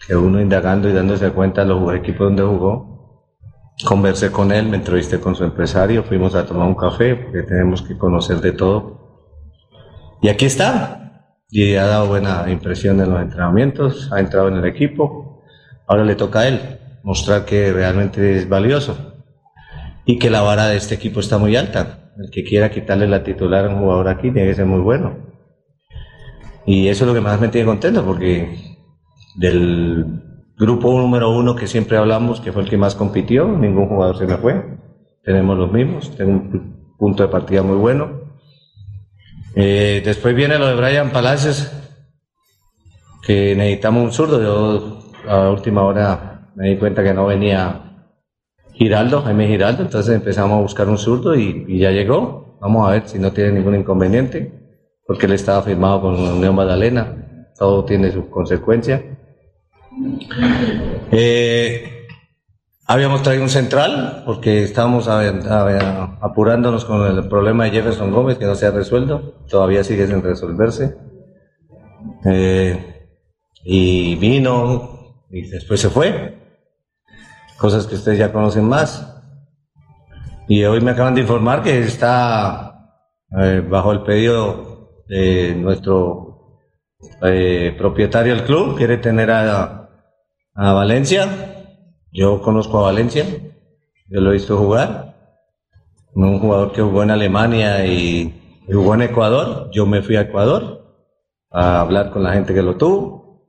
[0.08, 2.97] que uno indagando y dándose cuenta de los equipos donde jugó,
[3.86, 7.82] conversé con él, me entrevisté con su empresario, fuimos a tomar un café, porque tenemos
[7.82, 9.30] que conocer de todo.
[10.22, 11.04] Y aquí está.
[11.50, 15.44] Y ha dado buena impresión en los entrenamientos, ha entrado en el equipo.
[15.88, 16.60] Ahora le toca a él
[17.04, 18.98] mostrar que realmente es valioso
[20.06, 22.12] y que la vara de este equipo está muy alta.
[22.18, 25.16] El que quiera quitarle la titular a un jugador aquí tiene que ser muy bueno.
[26.66, 28.58] Y eso es lo que más me tiene contento porque
[29.36, 30.27] del
[30.58, 34.26] grupo número uno que siempre hablamos, que fue el que más compitió, ningún jugador se
[34.26, 34.78] me fue.
[35.24, 38.22] Tenemos los mismos, tengo un punto de partida muy bueno.
[39.56, 41.72] Eh, después viene lo de Brian Palacios,
[43.24, 44.42] que necesitamos un zurdo.
[44.42, 45.00] Yo
[45.30, 47.88] a última hora me di cuenta que no venía
[48.74, 52.58] Giraldo, Jaime Giraldo, entonces empezamos a buscar un zurdo y, ya llegó.
[52.62, 54.52] Vamos a ver si no tiene ningún inconveniente,
[55.06, 59.17] porque él estaba firmado con Unión Magdalena, todo tiene su consecuencia.
[61.12, 62.08] Eh,
[62.86, 68.56] habíamos traído un central porque estábamos apurándonos con el problema de Jefferson Gómez que no
[68.56, 70.96] se ha resuelto, todavía sigue sin resolverse.
[72.26, 73.10] Eh,
[73.64, 76.38] y vino y después se fue.
[77.58, 79.14] Cosas que ustedes ya conocen más.
[80.48, 82.94] Y hoy me acaban de informar que está
[83.38, 86.26] eh, bajo el pedido de nuestro
[87.78, 89.87] propietario del club, quiere tener a,
[90.58, 91.54] a Valencia.
[92.12, 93.26] Yo conozco a Valencia,
[94.10, 95.16] yo lo he visto jugar.
[96.14, 99.70] Un jugador que jugó en Alemania y, jugó en Ecuador.
[99.72, 100.84] Yo me fui a Ecuador
[101.52, 103.46] a hablar con la gente que lo tuvo.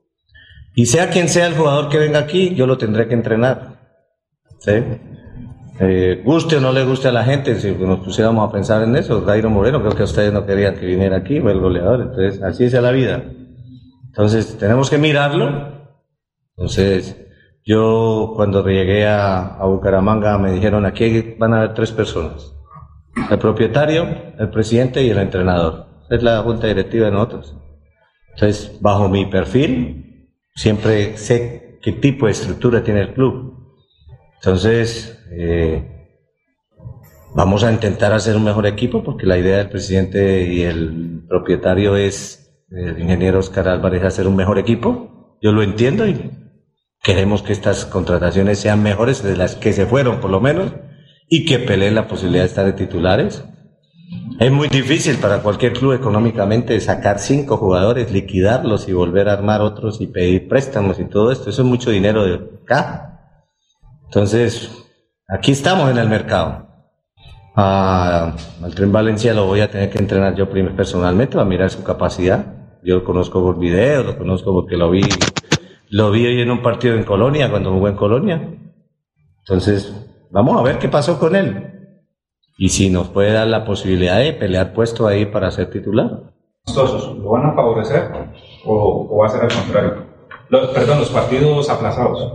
[0.75, 3.79] Y sea quien sea el jugador que venga aquí, yo lo tendré que entrenar.
[4.59, 4.71] ¿sí?
[5.79, 8.95] Eh, guste o no le guste a la gente, si nos pusiéramos a pensar en
[8.95, 12.43] eso, Dairo Moreno, creo que ustedes no querían que viniera aquí, fue el goleador, entonces
[12.43, 13.23] así es la vida.
[14.07, 15.78] Entonces tenemos que mirarlo.
[16.59, 17.15] Entonces
[17.65, 22.53] yo cuando llegué a, a Bucaramanga me dijeron aquí van a haber tres personas,
[23.29, 24.07] el propietario,
[24.37, 25.87] el presidente y el entrenador.
[26.09, 27.55] Es la junta directiva de nosotros.
[28.33, 33.55] Entonces bajo mi perfil siempre sé qué tipo de estructura tiene el club.
[34.41, 35.99] Entonces, eh,
[37.35, 41.95] Vamos a intentar hacer un mejor equipo porque la idea del presidente y el propietario
[41.95, 45.37] es, el ingeniero Oscar Álvarez, hacer un mejor equipo.
[45.41, 46.31] Yo lo entiendo y
[47.01, 50.73] queremos que estas contrataciones sean mejores de las que se fueron, por lo menos,
[51.27, 53.43] y que peleen la posibilidad de estar de titulares.
[54.39, 59.61] Es muy difícil para cualquier club económicamente sacar cinco jugadores, liquidarlos y volver a armar
[59.61, 61.49] otros y pedir préstamos y todo esto.
[61.49, 63.19] Eso es mucho dinero de acá.
[64.05, 64.71] Entonces,
[65.27, 66.67] aquí estamos en el mercado.
[67.55, 68.35] Ah,
[68.73, 72.45] Tren Valencia lo voy a tener que entrenar yo primero personalmente para mirar su capacidad.
[72.81, 75.01] Yo lo conozco por video, lo conozco porque lo vi,
[75.89, 78.57] lo vi hoy en un partido en Colonia, cuando jugó en Colonia.
[79.39, 79.93] Entonces,
[80.29, 81.65] vamos a ver qué pasó con él.
[82.57, 86.33] Y si nos puede dar la posibilidad de pelear puesto ahí para ser titular.
[86.75, 88.11] ¿Lo van a favorecer
[88.65, 90.05] o, o va a ser al contrario?
[90.49, 92.31] Los, perdón, los partidos aplazados.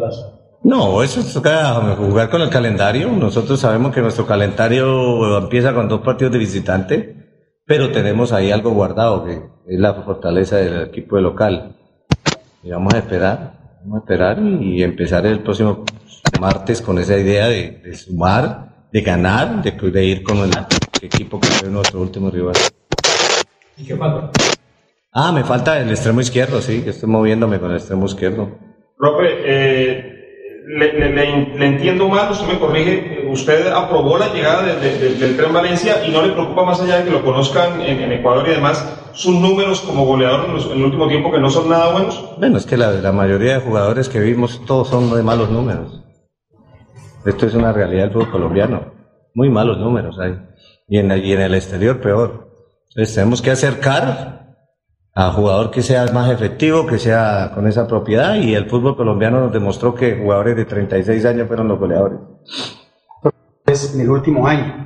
[0.63, 3.11] No, eso es toca jugar con el calendario.
[3.11, 8.71] Nosotros sabemos que nuestro calendario empieza con dos partidos de visitante, pero tenemos ahí algo
[8.71, 11.77] guardado, que es la fortaleza del equipo de local.
[12.65, 13.53] Y vamos a esperar,
[13.83, 15.85] vamos a esperar y, empezar el próximo
[16.41, 20.51] martes con esa idea de, de sumar, de ganar, de, de, ir con el
[21.03, 22.55] equipo que fue nuestro último rival.
[23.77, 24.31] ¿Y qué falta?
[25.13, 28.59] Ah, me falta el extremo izquierdo, sí, estoy moviéndome con el extremo izquierdo.
[28.97, 30.14] Profe, eh,
[30.67, 35.37] le, le, le, entiendo mal, usted me corrige, usted aprobó la llegada de, de, del
[35.37, 38.47] Tren Valencia y no le preocupa más allá de que lo conozcan en, en Ecuador
[38.49, 41.69] y demás, sus números como goleador en, los, en, el último tiempo que no son
[41.69, 42.37] nada buenos.
[42.39, 46.03] Bueno, es que la, la mayoría de jugadores que vimos todos son de malos números.
[47.27, 48.93] Esto es una realidad del fútbol colombiano.
[49.35, 50.39] Muy malos números hay.
[50.89, 52.51] Y en, y en el exterior peor.
[52.91, 54.44] Entonces tenemos que acercar
[55.17, 59.41] a jugador que sea más efectivo, que sea con esa propiedad y el fútbol colombiano
[59.41, 62.19] nos demostró que jugadores de 36 años fueron los goleadores.
[63.67, 64.85] Es en el último año.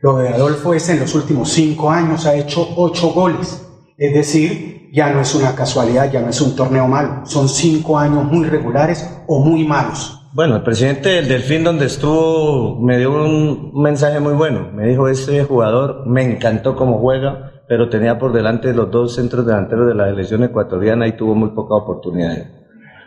[0.00, 3.66] Lo de Adolfo es en los últimos cinco años, ha hecho ocho goles.
[3.96, 7.22] Es decir, ya no es una casualidad, ya no es un torneo malo.
[7.24, 10.14] Son cinco años muy regulares o muy malos.
[10.34, 14.70] Bueno, el presidente del Delfín donde estuvo me dio un mensaje muy bueno.
[14.72, 19.44] Me dijo, ese jugador me encantó cómo juega, pero tenía por delante los dos centros
[19.46, 22.36] delanteros de la selección ecuatoriana y tuvo muy poca oportunidad.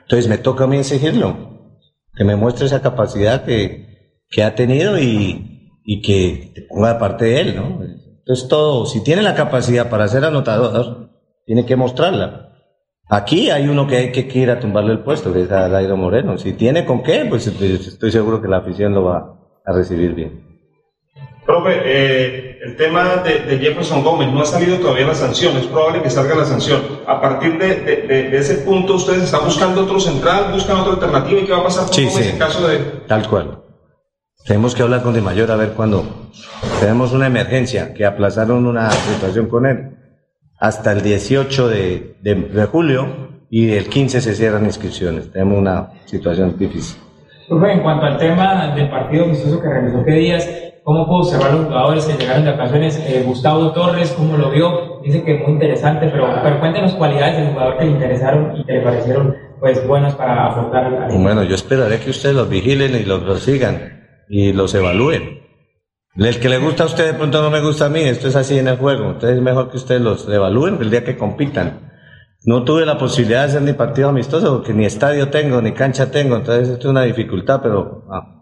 [0.04, 1.36] Entonces me toca a mí exigirlo,
[2.14, 7.42] que me muestre esa capacidad que, que ha tenido y, y que ponga parte de
[7.42, 7.84] él, ¿no?
[8.20, 11.10] Entonces todo, si tiene la capacidad para ser anotador,
[11.46, 12.50] tiene que mostrarla.
[13.10, 16.38] Aquí hay uno que hay que ir a tumbarle el puesto, que es Dairo Moreno.
[16.38, 20.51] Si tiene con qué, pues estoy seguro que la afición lo va a recibir bien.
[21.52, 25.66] Profe, eh, el tema de, de, Jefferson Gómez, no ha salido todavía la sanción, es
[25.66, 26.82] probable que salga la sanción.
[27.06, 31.42] A partir de, de, de ese punto, ¿ustedes están buscando otro central, buscan otra alternativa
[31.42, 32.30] y qué va a pasar con sí, Gómez sí.
[32.32, 32.78] en caso de...?
[33.06, 33.64] Tal cual.
[34.46, 36.06] Tenemos que hablar con Di Mayor a ver cuándo.
[36.80, 39.98] Tenemos una emergencia, que aplazaron una situación con él
[40.58, 45.30] hasta el 18 de, de julio y el 15 se cierran inscripciones.
[45.34, 46.98] Tenemos una situación difícil.
[47.50, 50.71] Profe, en cuanto al tema del partido amistoso que realizó, ¿qué días?
[50.84, 52.98] ¿Cómo pudo observar los jugadores que llegaron de ocasiones?
[52.98, 55.00] Eh, Gustavo Torres, ¿cómo lo vio?
[55.04, 58.74] Dice que muy interesante, pero, pero cuéntenos cualidades del jugador que le interesaron y que
[58.74, 61.22] le parecieron pues buenas para afrontar al equipo.
[61.22, 65.42] Bueno, yo esperaré que ustedes los vigilen y los, los sigan y los evalúen.
[66.16, 68.36] El que le gusta a usted de pronto no me gusta a mí, esto es
[68.36, 69.06] así en el juego.
[69.06, 71.92] Entonces es mejor que ustedes los evalúen el día que compitan.
[72.44, 76.10] No tuve la posibilidad de hacer ni partido amistoso porque ni estadio tengo, ni cancha
[76.10, 78.41] tengo, entonces esto es una dificultad, pero ah,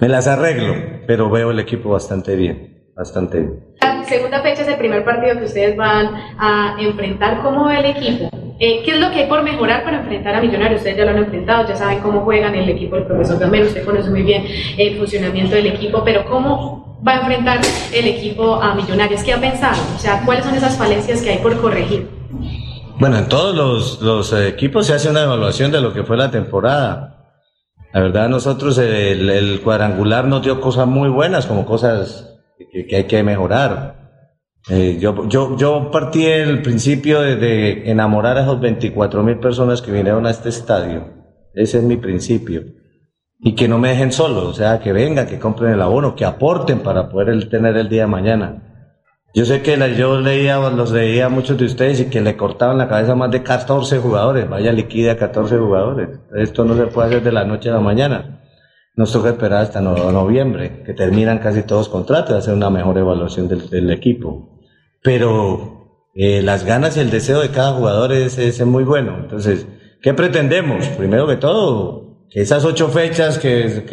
[0.00, 0.74] me las arreglo,
[1.08, 3.64] pero veo el equipo bastante bien, bastante bien.
[3.80, 7.42] La segunda fecha es el primer partido que ustedes van a enfrentar.
[7.42, 8.30] ¿Cómo ve el equipo?
[8.60, 10.80] Eh, ¿Qué es lo que hay por mejorar para enfrentar a Millonarios?
[10.80, 13.84] Ustedes ya lo han enfrentado, ya saben cómo juegan el equipo del profesor Gamero, usted
[13.84, 14.44] conoce muy bien
[14.76, 17.60] el funcionamiento del equipo, pero ¿cómo va a enfrentar
[17.92, 19.24] el equipo a Millonarios?
[19.24, 19.82] ¿Qué ha pensado?
[19.96, 22.08] O sea, ¿cuáles son esas falencias que hay por corregir?
[23.00, 26.30] Bueno, en todos los, los equipos se hace una evaluación de lo que fue la
[26.30, 27.17] temporada.
[27.98, 32.32] La verdad, nosotros el, cuadrangular nos dio cosas muy buenas, como cosas
[32.70, 34.12] que, hay que mejorar.
[34.70, 39.90] Eh, yo, yo, yo partí el principio de, enamorar a esos 24 mil personas que
[39.90, 41.08] vinieron a este estadio.
[41.54, 42.62] Ese es mi principio.
[43.40, 46.24] Y que no me dejen solo, o sea, que vengan, que compren el abono, que
[46.24, 48.67] aporten para poder tener el día de mañana.
[49.34, 52.78] Yo sé que yo leía, los leía a muchos de ustedes y que le cortaban
[52.78, 54.48] la cabeza a más de 14 jugadores.
[54.48, 56.08] Vaya liquida 14 jugadores.
[56.34, 58.40] Esto no se puede hacer de la noche a la mañana.
[58.96, 63.48] Nos toca esperar hasta no, noviembre, que terminan casi todos contratos, hacer una mejor evaluación
[63.48, 64.58] del, equipo.
[65.02, 69.18] Pero eh, las ganas y el deseo de cada jugador es, muy bueno.
[69.20, 69.68] Entonces,
[70.02, 70.88] ¿qué pretendemos?
[70.88, 73.84] Primero que todo, que esas ocho fechas que,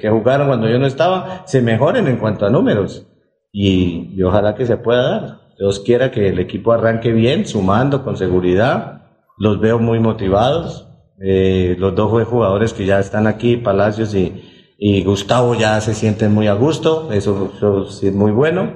[0.00, 3.06] que jugaron cuando yo no estaba se mejoren en cuanto a números.
[3.52, 5.40] Y, y ojalá que se pueda dar.
[5.58, 9.02] Dios quiera que el equipo arranque bien, sumando con seguridad.
[9.38, 10.88] Los veo muy motivados.
[11.20, 16.32] Eh, los dos jugadores que ya están aquí, Palacios y, y Gustavo, ya se sienten
[16.32, 17.12] muy a gusto.
[17.12, 18.72] Eso, eso sí es muy bueno.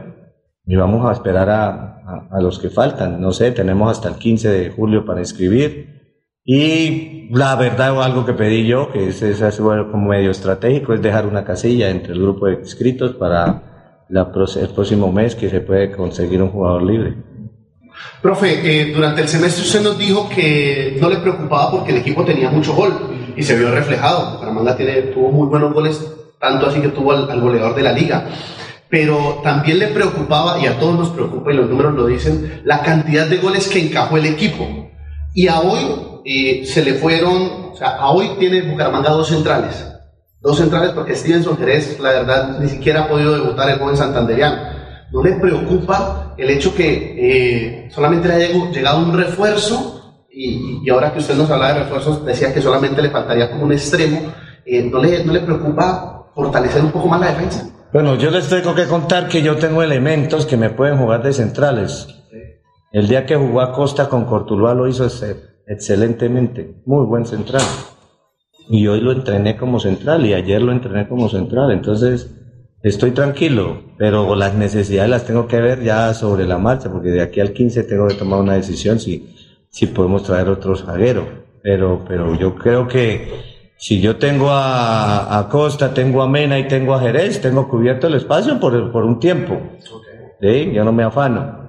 [0.67, 1.69] Y vamos a esperar a,
[2.05, 3.21] a, a los que faltan.
[3.21, 5.97] No sé, tenemos hasta el 15 de julio para inscribir.
[6.45, 11.03] Y la verdad, algo que pedí yo, que es, es bueno, como medio estratégico, es
[11.03, 13.76] dejar una casilla entre el grupo de inscritos para
[14.09, 14.31] la,
[14.61, 17.15] el próximo mes que se puede conseguir un jugador libre.
[18.21, 22.25] Profe, eh, durante el semestre usted nos dijo que no le preocupaba porque el equipo
[22.25, 22.93] tenía mucho gol
[23.37, 24.35] y se vio reflejado.
[24.35, 26.05] Bucaramanga tiene, tuvo muy buenos goles,
[26.41, 28.29] tanto así que tuvo al, al goleador de la liga.
[28.89, 32.83] Pero también le preocupaba, y a todos nos preocupa, y los números lo dicen, la
[32.83, 34.91] cantidad de goles que encajó el equipo.
[35.35, 35.81] Y a hoy
[36.25, 39.96] eh, se le fueron, o sea, a hoy tiene Bucaramanga dos centrales.
[40.41, 44.57] Dos centrales porque Stevenson Jerez, la verdad, ni siquiera ha podido debutar el joven santanderiano.
[45.13, 50.25] ¿No le preocupa el hecho que eh, solamente le haya llegado- un refuerzo?
[50.31, 53.65] Y, y ahora que usted nos habla de refuerzos, decía que solamente le faltaría como
[53.65, 54.33] un extremo.
[54.67, 57.67] eh, ¿no, le, ¿No le preocupa fortalecer un poco más la defensa?
[57.93, 61.33] Bueno, yo les tengo que contar que yo tengo elementos que me pueden jugar de
[61.33, 62.09] centrales.
[62.93, 65.25] El día que jugó Acosta con Cortuluá lo hizo ex-
[65.67, 67.63] excelentemente, muy buen central.
[68.69, 71.71] Y hoy lo entrené como central y ayer lo entrené como central.
[71.71, 72.35] Entonces,
[72.83, 77.23] estoy tranquilo, pero las necesidades las tengo que ver ya sobre la marcha, porque de
[77.23, 79.35] aquí al 15 tengo que tomar una decisión si,
[79.71, 81.47] si podemos traer otro zaguero.
[81.63, 86.69] Pero, pero yo creo que si yo tengo a, a Costa, tengo a Mena y
[86.69, 89.61] tengo a Jerez, tengo cubierto el espacio por, por un tiempo.
[90.41, 90.71] ¿Sí?
[90.73, 91.67] Yo no me afano.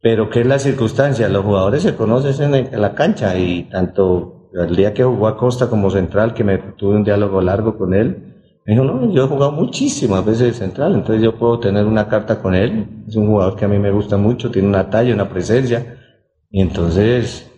[0.00, 1.28] Pero ¿qué es la circunstancia?
[1.28, 5.36] Los jugadores se conocen en, en la cancha y tanto el día que jugó a
[5.36, 8.28] Costa como central, que me tuve un diálogo largo con él,
[8.68, 12.06] me dijo, no, yo he jugado muchísimas veces de central, entonces yo puedo tener una
[12.06, 12.86] carta con él.
[13.08, 15.96] Es un jugador que a mí me gusta mucho, tiene una talla, una presencia.
[16.50, 17.50] Y entonces,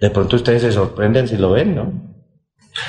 [0.00, 2.12] de pronto ustedes se sorprenden si lo ven, ¿no?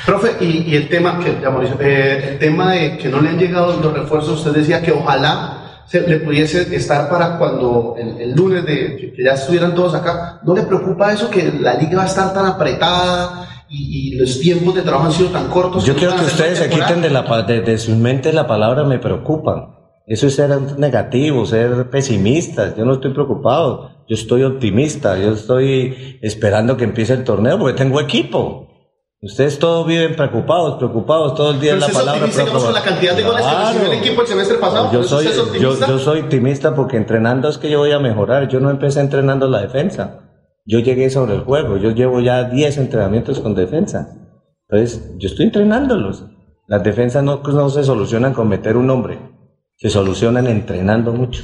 [0.05, 1.49] Profe, y, el tema que ya
[1.79, 5.83] eh, el tema de que no le han llegado los refuerzos, usted decía que ojalá
[5.87, 10.39] se le pudiese estar para cuando el, lunes de que ya estuvieran todos acá.
[10.43, 14.39] ¿No le preocupa eso que la liga va a estar tan apretada y, y los
[14.39, 15.83] tiempos de trabajo han sido tan cortos?
[15.85, 18.99] Yo quiero que ustedes se quiten de, la, de, de sus mentes la palabra me
[18.99, 19.73] preocupan.
[20.05, 22.75] Eso es ser negativo, ser pesimistas.
[22.77, 27.77] Yo no estoy preocupado, yo estoy optimista, yo estoy esperando que empiece el torneo porque
[27.77, 28.67] tengo equipo.
[29.21, 33.23] Ustedes todos viven preocupados, preocupados, todo el día es la palabra con la cantidad de
[33.23, 33.67] goles que Claro.
[33.69, 34.85] recibió el equipo el semestre pasado.
[34.91, 37.99] Yo ¿por eso soy, yo, yo soy optimista porque entrenando es que yo voy a
[37.99, 38.49] mejorar.
[38.49, 40.22] Yo no empecé entrenando la defensa.
[40.65, 41.77] Yo llegué sobre el juego.
[41.77, 44.15] Yo llevo ya 10 entrenamientos con defensa.
[44.69, 46.25] Entonces, yo estoy entrenándolos.
[46.67, 49.19] Las defensas no, no se solucionan con meter un hombre.
[49.75, 51.43] Se solucionan entrenando mucho.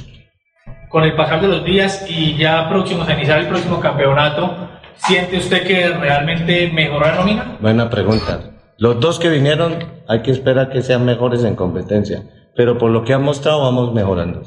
[0.88, 5.36] Con el pasar de los días y ya próximos a iniciar el próximo campeonato, ¿siente
[5.36, 7.58] usted que realmente mejoró la nómina?
[7.60, 8.40] Buena pregunta.
[8.78, 9.76] Los dos que vinieron
[10.08, 12.22] hay que esperar que sean mejores en competencia.
[12.56, 14.42] Pero por lo que han mostrado vamos mejorando.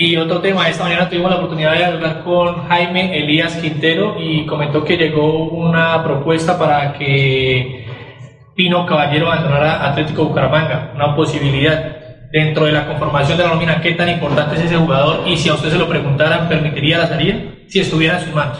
[0.00, 4.46] Y otro tema, esta mañana tuvimos la oportunidad de hablar con Jaime Elías Quintero y
[4.46, 7.84] comentó que llegó una propuesta para que
[8.54, 11.96] Pino Caballero abandonara Atlético Bucaramanga, una posibilidad.
[12.30, 15.26] Dentro de la conformación de la nómina, ¿qué tan importante es ese jugador?
[15.26, 17.36] Y si a usted se lo preguntaran, ¿permitiría la salida
[17.66, 18.58] si estuviera en sus manos?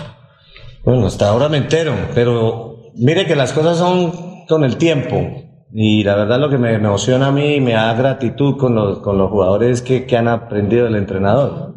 [0.82, 5.47] Bueno, hasta ahora me entero, pero mire que las cosas son con el tiempo.
[5.72, 9.00] Y la verdad lo que me emociona a mí y me da gratitud con los,
[9.00, 11.74] con los jugadores que, que han aprendido del entrenador.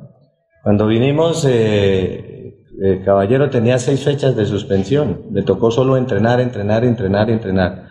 [0.64, 5.24] Cuando vinimos, eh, eh, Caballero tenía seis fechas de suspensión.
[5.32, 7.88] Le tocó solo entrenar, entrenar, entrenar, entrenar.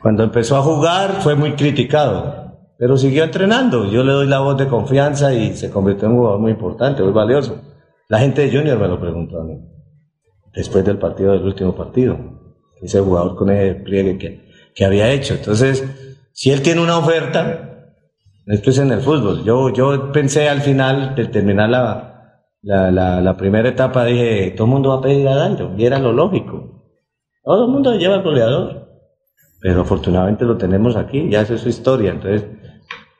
[0.00, 3.90] Cuando empezó a jugar fue muy criticado, pero siguió entrenando.
[3.90, 7.02] Yo le doy la voz de confianza y se convirtió en un jugador muy importante,
[7.02, 7.60] muy valioso.
[8.08, 9.58] La gente de Junior me lo preguntó a mí,
[10.54, 12.16] después del partido, del último partido.
[12.80, 14.47] Ese jugador con ese pliegue que,
[14.78, 15.34] que había hecho.
[15.34, 15.84] Entonces,
[16.32, 17.96] si él tiene una oferta,
[18.46, 19.42] esto es en el fútbol.
[19.42, 22.30] Yo, yo pensé al final de terminar la,
[22.62, 26.12] la, primera etapa, dije, todo el mundo va a pedir a Dairo, y era lo
[26.12, 26.84] lógico.
[27.42, 28.88] Todo el mundo lleva al goleador.
[29.60, 32.12] Pero afortunadamente lo tenemos aquí, ya es su historia.
[32.12, 32.46] Entonces,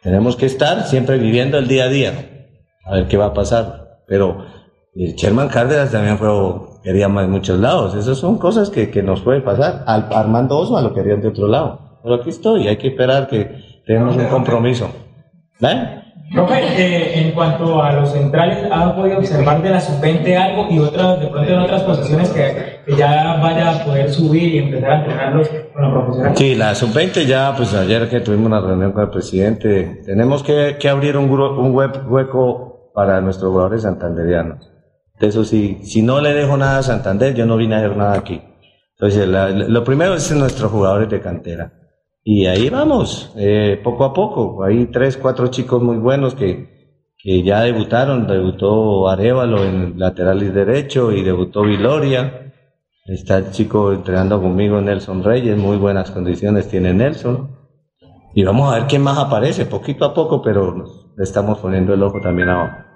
[0.00, 2.52] tenemos que estar siempre viviendo el día a día,
[2.84, 4.04] a ver qué va a pasar.
[4.06, 4.46] Pero
[4.94, 6.28] el Sherman Cárdenas también fue,
[6.82, 7.94] quería más en muchos lados.
[7.94, 9.84] Esas son cosas que, que nos puede pasar.
[9.86, 11.98] Al, Armando Osma lo querían de otro lado.
[12.02, 14.88] Pero aquí estoy, hay que esperar que tenemos un compromiso.
[15.60, 15.98] ¿Ven?
[16.32, 20.78] Profe, eh, en cuanto a los centrales, ¿ha podido observar de la sub-20 algo y
[20.78, 24.90] otras, de pronto en otras posiciones que, que ya vaya a poder subir y empezar
[24.90, 26.36] a entrenarlos con la profesional.
[26.36, 30.76] Sí, la sub-20 ya, pues ayer que tuvimos una reunión con el presidente, tenemos que,
[30.78, 34.70] que abrir un, gru- un web, hueco para nuestros jugadores santanderianos.
[35.20, 38.14] Eso sí, si no le dejo nada a Santander, yo no vine a hacer nada
[38.14, 38.40] aquí.
[38.98, 41.72] Entonces, lo primero es nuestros jugadores de cantera.
[42.24, 44.64] Y ahí vamos, eh, poco a poco.
[44.64, 48.26] Hay tres, cuatro chicos muy buenos que, que ya debutaron.
[48.26, 52.52] Debutó Arevalo en lateral derecho y debutó Viloria.
[53.06, 57.56] Está el chico entrenando conmigo, Nelson Reyes, muy buenas condiciones tiene Nelson.
[58.34, 60.84] Y vamos a ver quién más aparece, poquito a poco, pero
[61.16, 62.87] le estamos poniendo el ojo también abajo.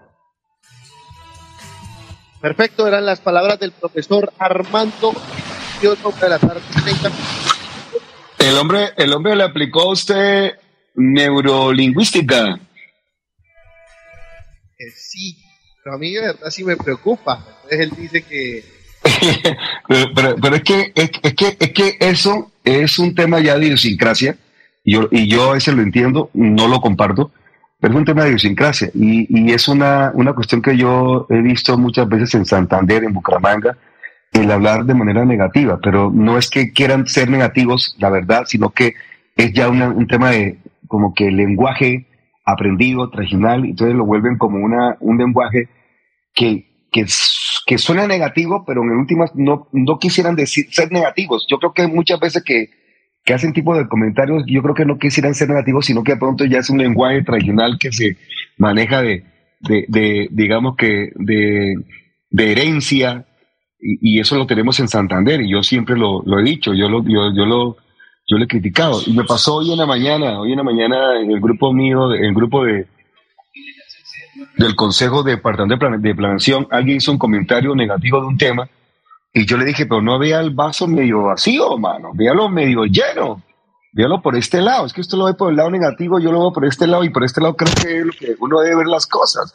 [2.42, 5.14] Perfecto, eran las palabras del profesor Armando
[5.80, 7.10] Piozo de la tarde 30.
[8.40, 10.58] El hombre, el hombre le aplicó a usted
[10.96, 12.58] neurolingüística.
[14.76, 15.38] que sí,
[15.84, 17.46] pero a mí de verdad sí me preocupa.
[17.62, 18.64] Entonces él dice que
[19.88, 23.56] Pero, pero, pero es, que, es, es que es que eso es un tema ya
[23.56, 24.36] de idiosincrasia,
[24.84, 27.32] y yo, y yo a veces lo entiendo, no lo comparto,
[27.82, 31.76] es un tema de idiosincrasia, y, y es una, una cuestión que yo he visto
[31.76, 33.76] muchas veces en Santander, en Bucaramanga,
[34.32, 38.70] el hablar de manera negativa, pero no es que quieran ser negativos, la verdad, sino
[38.70, 38.94] que
[39.36, 42.06] es ya una- un tema de como que el lenguaje
[42.44, 45.68] aprendido, tradicional, entonces lo vuelven como una, un lenguaje
[46.34, 47.04] que, que,
[47.66, 51.46] que suena negativo, pero en últimas no, no quisieran decir, ser negativos.
[51.48, 52.70] Yo creo que muchas veces que,
[53.24, 56.18] que hacen tipo de comentarios, yo creo que no quisieran ser negativos, sino que de
[56.18, 58.16] pronto ya es un lenguaje tradicional que se
[58.58, 59.24] maneja de,
[59.60, 61.76] de, digamos que, de,
[62.36, 63.26] herencia,
[63.78, 67.32] y, eso lo tenemos en Santander, y yo siempre lo, he dicho, yo lo, yo,
[67.34, 67.76] yo lo,
[68.26, 69.00] yo lo he criticado.
[69.06, 72.12] Y me pasó hoy en la mañana, hoy en la mañana en el grupo mío,
[72.14, 72.86] en el grupo de,
[74.56, 78.68] del Consejo de, Plan- de Planeación, alguien hizo un comentario negativo de un tema
[79.32, 83.42] y yo le dije, pero no vea el vaso medio vacío, mano, véalo medio lleno,
[83.92, 86.40] véalo por este lado, es que usted lo ve por el lado negativo, yo lo
[86.40, 88.76] veo por este lado y por este lado creo que es lo que uno debe
[88.76, 89.54] ver las cosas.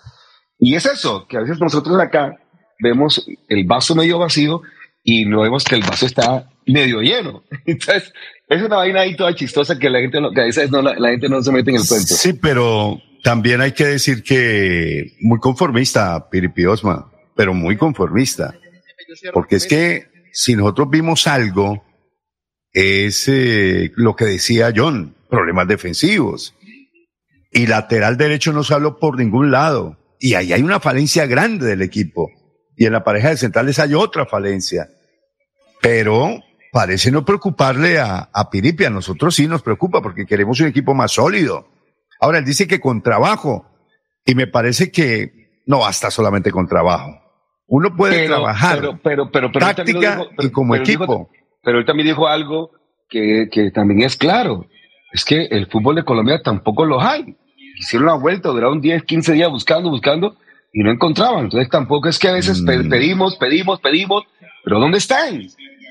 [0.59, 2.36] Y es eso, que a veces nosotros acá
[2.80, 4.61] vemos el vaso medio vacío
[5.03, 7.43] y no vemos que el vaso está medio lleno.
[7.65, 8.11] Entonces,
[8.49, 11.09] es una vaina ahí toda chistosa que la gente no, que a veces no, la,
[11.09, 12.15] gente no se mete en el cuento.
[12.15, 18.55] Sí, pero también hay que decir que muy conformista, Piripi Osma, pero muy conformista.
[19.34, 21.84] Porque es que si nosotros vimos algo,
[22.74, 26.53] es eh, lo que decía John, problemas defensivos.
[27.51, 29.97] Y lateral derecho no se habló por ningún lado.
[30.20, 32.30] Y ahí hay una falencia grande del equipo.
[32.76, 34.89] Y en la pareja de centrales hay otra falencia.
[35.82, 38.86] Pero parece no preocuparle a, a Piripi.
[38.86, 41.68] A nosotros sí nos preocupa porque queremos un equipo más sólido.
[42.20, 43.65] Ahora él dice que con trabajo.
[44.26, 47.26] Y me parece que no basta solamente con trabajo.
[47.68, 50.51] Uno puede Pero- trabajar pero, pero, pero, pero él también lo táctica dijo- pero- y
[50.51, 51.03] como equipo.
[51.05, 51.30] dijo-
[51.63, 52.72] pero él también dijo algo
[53.09, 54.65] que, que también es claro.
[55.11, 57.36] Es que el fútbol de Colombia tampoco los hay.
[57.80, 60.36] Hicieron la vuelta, duraron 10, 15 días buscando, buscando
[60.74, 61.45] y no encontraban.
[61.45, 62.89] Entonces tampoco es que a veces Mm.
[62.89, 64.24] pedimos, pedimos, pedimos,
[64.63, 65.41] pero ¿dónde están?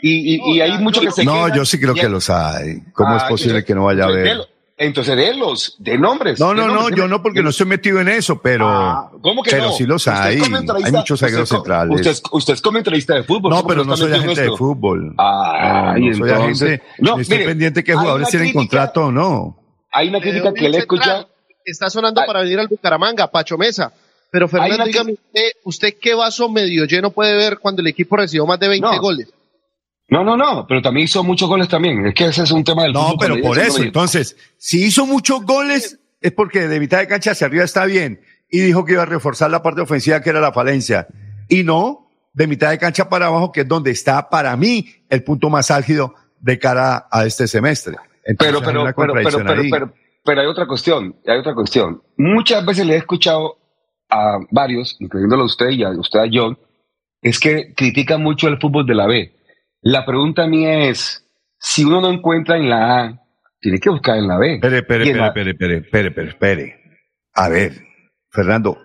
[0.03, 2.81] Y, y, y hay mucho que se no, yo sí creo que los hay.
[2.93, 4.47] ¿Cómo es Ah, posible que no vaya a entonces, haber?
[4.79, 6.39] Entonces, de los, de nombres.
[6.39, 9.51] No, no, no, yo no, porque no estoy metido en eso, pero, Ah, ¿Cómo que
[9.51, 9.73] pero no?
[9.73, 10.39] sí los hay.
[10.85, 11.97] Hay muchos zagueros centrales.
[11.97, 13.51] Usted es, usted es comentarista de fútbol.
[13.53, 15.15] no, ¿cómo pero que no soy agente de fútbol.
[15.17, 16.83] Ah, no, no soy entonces- agente.
[16.99, 19.57] No, estoy mire, pendiente que hay jugadores una tienen crítica- contrato o no.
[19.93, 21.29] Hay una crítica que le he escuchado.
[21.65, 23.93] Está sonando para venir al Bucaramanga, Pacho Mesa.
[24.31, 28.45] Pero Fernando, dígame usted, ¿usted qué vaso medio lleno puede ver cuando el equipo recibió
[28.45, 29.01] más de 20 No.
[29.01, 29.33] goles?
[30.09, 32.07] No, no, no, pero también hizo muchos goles también.
[32.07, 35.05] Es que ese es un tema del No, fútbol pero por eso, entonces, si hizo
[35.07, 38.21] muchos goles, es porque de mitad de cancha hacia arriba está bien.
[38.49, 41.09] Y dijo que iba a reforzar la parte ofensiva, que era la falencia.
[41.49, 45.25] Y no, de mitad de cancha para abajo, que es donde está para mí el
[45.25, 47.97] punto más álgido de cara a este semestre.
[48.25, 49.95] Entonces, Pero, pero, pero, pero, pero, pero,
[50.25, 52.03] pero hay otra cuestión, hay otra cuestión.
[52.17, 53.59] Muchas veces le he escuchado
[54.09, 56.59] a varios, incluyéndolo a usted y a usted a John,
[57.23, 59.36] es que critican mucho el fútbol de la B.
[59.89, 61.25] La pregunta mía es,
[61.61, 63.23] si uno no encuentra en la A,
[63.61, 64.55] tiene que buscar en la B.
[64.55, 66.81] Espere, espere, espere, espere, espere, espere, espere.
[67.33, 67.87] A ver,
[68.29, 68.79] Fernando,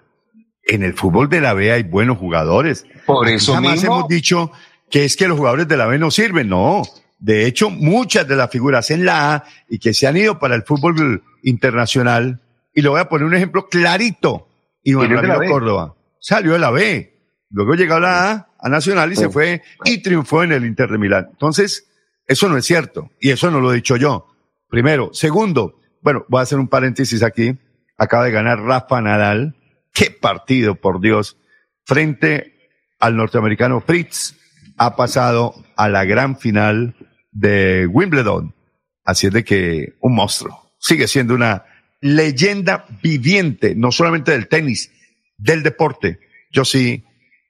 [0.61, 2.85] en el fútbol de la B hay buenos jugadores.
[3.07, 3.95] Por Aquí eso jamás mismo.
[3.95, 4.51] hemos dicho
[4.91, 6.83] que es que los jugadores de la B no sirven, no.
[7.17, 10.53] De hecho, muchas de las figuras en la A y que se han ido para
[10.53, 12.41] el fútbol internacional,
[12.75, 14.49] y le voy a poner un ejemplo clarito,
[14.83, 15.51] Iván ¿Quién es de la Ramiro?
[15.51, 17.10] Córdoba, salió de la B,
[17.51, 20.89] luego llegó a la A, a Nacional y se fue y triunfó en el Inter
[20.89, 21.27] de Milán.
[21.31, 21.87] Entonces,
[22.27, 24.27] eso no es cierto, y eso no lo he dicho yo.
[24.69, 25.09] Primero.
[25.13, 27.57] Segundo, bueno, voy a hacer un paréntesis aquí.
[27.97, 29.55] Acaba de ganar Rafa Nadal.
[29.93, 31.37] Qué partido, por Dios.
[31.85, 34.37] Frente al norteamericano Fritz.
[34.77, 36.95] ha pasado a la gran final
[37.31, 38.55] de Wimbledon.
[39.03, 40.71] Así es de que un monstruo.
[40.79, 41.65] Sigue siendo una
[41.99, 44.91] leyenda viviente, no solamente del tenis,
[45.37, 46.19] del deporte.
[46.51, 47.03] Yo sí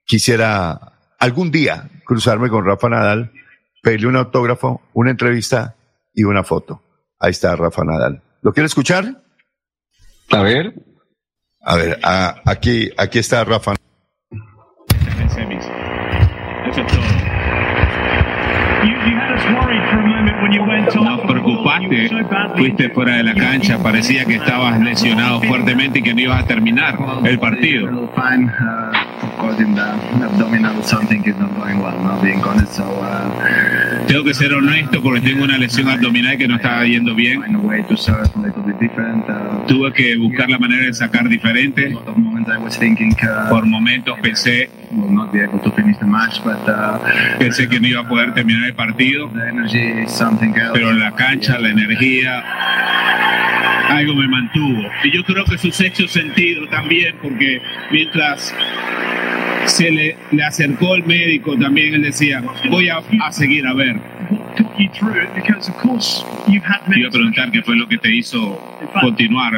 [0.06, 3.32] quisiera algún día cruzarme con Rafa Nadal,
[3.82, 5.76] pedirle un autógrafo, una entrevista
[6.14, 6.82] y una foto.
[7.20, 8.22] Ahí está Rafa Nadal.
[8.42, 9.22] ¿Lo quiere escuchar?
[10.32, 10.74] A ver.
[11.64, 13.76] A ver, a- aquí, aquí está Rafa.
[21.04, 22.10] Nos preocupaste,
[22.58, 26.48] fuiste fuera de la cancha, parecía que estabas lesionado fuertemente y que no ibas a
[26.48, 28.10] terminar el partido.
[29.60, 31.98] In the abdominal, something is not going well.
[32.00, 36.48] Now being honest, so uh, Tengo que ser honesto porque tengo una lesión abdominal que
[36.48, 37.40] no estaba yendo bien.
[37.40, 37.44] Uh,
[39.68, 41.94] Tuve que buscar la manera de sacar diferente.
[41.96, 47.00] uh, Por momentos pensé, not be able to finish the match, but uh,
[47.40, 50.72] pensé que no iba a poder terminar el partido, the energy is something else.
[50.74, 52.44] pero la cancha, la energía,
[53.90, 54.90] algo me mantuvo.
[55.04, 57.62] Y yo creo que su sexto sentido también, porque
[57.92, 58.54] mientras
[59.66, 63.98] se le, le acercó el médico, también él decía, voy a, a seguir a ver.
[66.96, 68.60] Iba a preguntar qué fue lo que te hizo
[69.00, 69.56] continuar.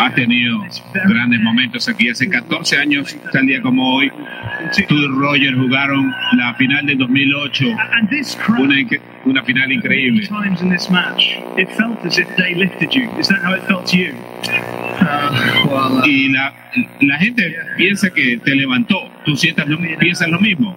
[0.00, 0.60] Has tenido
[1.06, 2.08] grandes momentos aquí.
[2.08, 4.10] Hace 14 años, tal día como hoy,
[4.88, 7.64] tú y Roger jugaron la final del 2008.
[8.62, 8.76] Una,
[9.24, 10.22] una final increíble.
[16.04, 16.54] Y la,
[17.00, 19.10] la gente piensa que te levantó.
[19.24, 20.76] ¿Tú sientas lo, piensas lo mismo?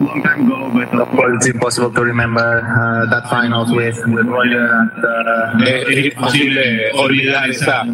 [0.00, 4.26] Long time ago, but of course it's impossible to remember uh, that finals with with
[4.26, 5.20] Roger and uh,
[5.66, 7.84] Es, es imposible olvidar esa,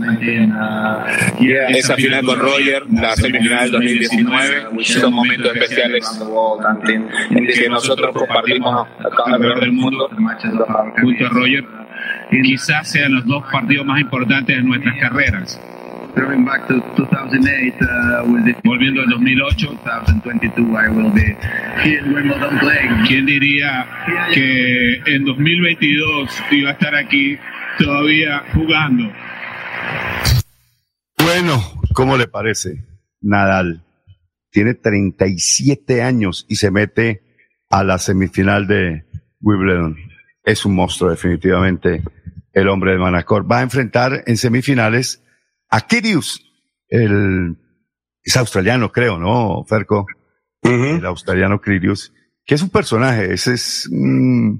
[1.40, 4.84] yeah, esa final con Roger, la semifinal del 2019.
[4.84, 6.20] Son momentos especiales
[7.54, 8.88] que nosotros compartimos
[9.26, 11.64] alrededor del mundo junto a Roger.
[12.30, 15.60] Quizás sean los dos partidos más importantes de nuestras carreras.
[16.16, 21.36] Going back to 2008 uh, with the Volviendo al 2008, 2022, I will be
[21.84, 23.04] here in Wimbledon playing.
[23.06, 23.86] ¿quién diría
[24.32, 27.36] que en 2022 iba a estar aquí
[27.78, 29.12] todavía jugando?
[31.18, 31.62] Bueno,
[31.92, 32.82] ¿cómo le parece?
[33.20, 33.82] Nadal
[34.50, 37.20] tiene 37 años y se mete
[37.68, 39.04] a la semifinal de
[39.42, 39.98] Wimbledon.
[40.42, 42.02] Es un monstruo, definitivamente,
[42.54, 43.50] el hombre de Manacor.
[43.50, 45.22] Va a enfrentar en semifinales
[45.68, 46.40] a Kyrgios,
[46.88, 47.56] el,
[48.22, 50.06] es australiano, creo, ¿no, Ferco?
[50.62, 52.12] El australiano Kyrgios,
[52.44, 54.50] que es un personaje, ese es mm,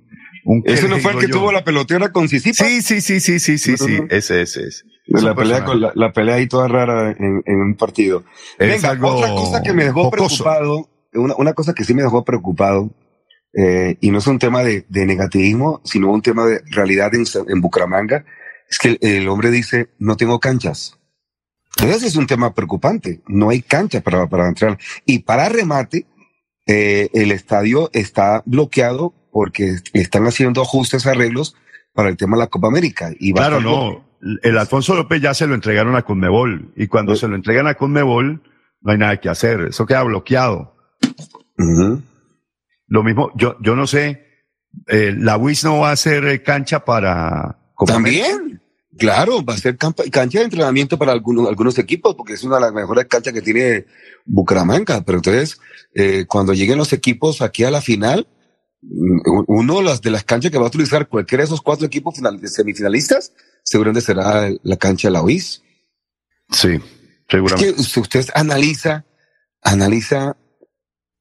[0.44, 0.62] un...
[0.64, 1.38] ¿Ese no fue el que yo.
[1.38, 2.64] tuvo la pelotera con Sisipa?
[2.64, 4.84] Sí, sí, sí, sí, sí, sí, sí, ese, ese es.
[5.06, 8.24] De Es la pelea, con la, la pelea ahí toda rara en, en un partido.
[8.58, 10.44] Es Venga, algo otra cosa que me dejó jocoso.
[10.44, 12.92] preocupado, una, una cosa que sí me dejó preocupado,
[13.56, 17.24] eh, y no es un tema de, de negativismo, sino un tema de realidad en,
[17.48, 18.24] en Bucaramanga,
[18.68, 20.98] es que el, hombre dice, no tengo canchas.
[21.82, 24.78] Ese es un tema preocupante, no hay cancha para, para entrar.
[25.04, 26.06] Y para remate,
[26.66, 31.54] eh, el estadio está bloqueado porque están haciendo ajustes, arreglos
[31.92, 33.10] para el tema de la Copa América.
[33.18, 34.06] Y va Claro, no.
[34.42, 37.74] El Alfonso López ya se lo entregaron a Conmebol y cuando se lo entregan a
[37.74, 38.42] Conmebol
[38.80, 39.60] no hay nada que hacer.
[39.68, 40.74] Eso queda bloqueado.
[42.88, 44.26] Lo mismo, yo, yo no sé,
[44.86, 48.55] eh, la WIS no va a hacer eh, cancha para Copa También,
[48.98, 52.62] claro, va a ser cancha de entrenamiento para algunos, algunos equipos, porque es una de
[52.62, 53.86] las mejores canchas que tiene
[54.24, 55.02] Bucaramanga.
[55.04, 55.58] Pero entonces,
[55.94, 58.28] eh, cuando lleguen los equipos aquí a la final,
[58.82, 62.14] uno de las, de las canchas que va a utilizar cualquiera de esos cuatro equipos
[62.14, 63.32] final- semifinalistas,
[63.62, 65.62] seguramente será la cancha de la UIS.
[66.50, 66.78] Sí,
[67.28, 67.70] seguramente.
[67.70, 69.04] Es que usted, usted analiza,
[69.62, 70.36] analiza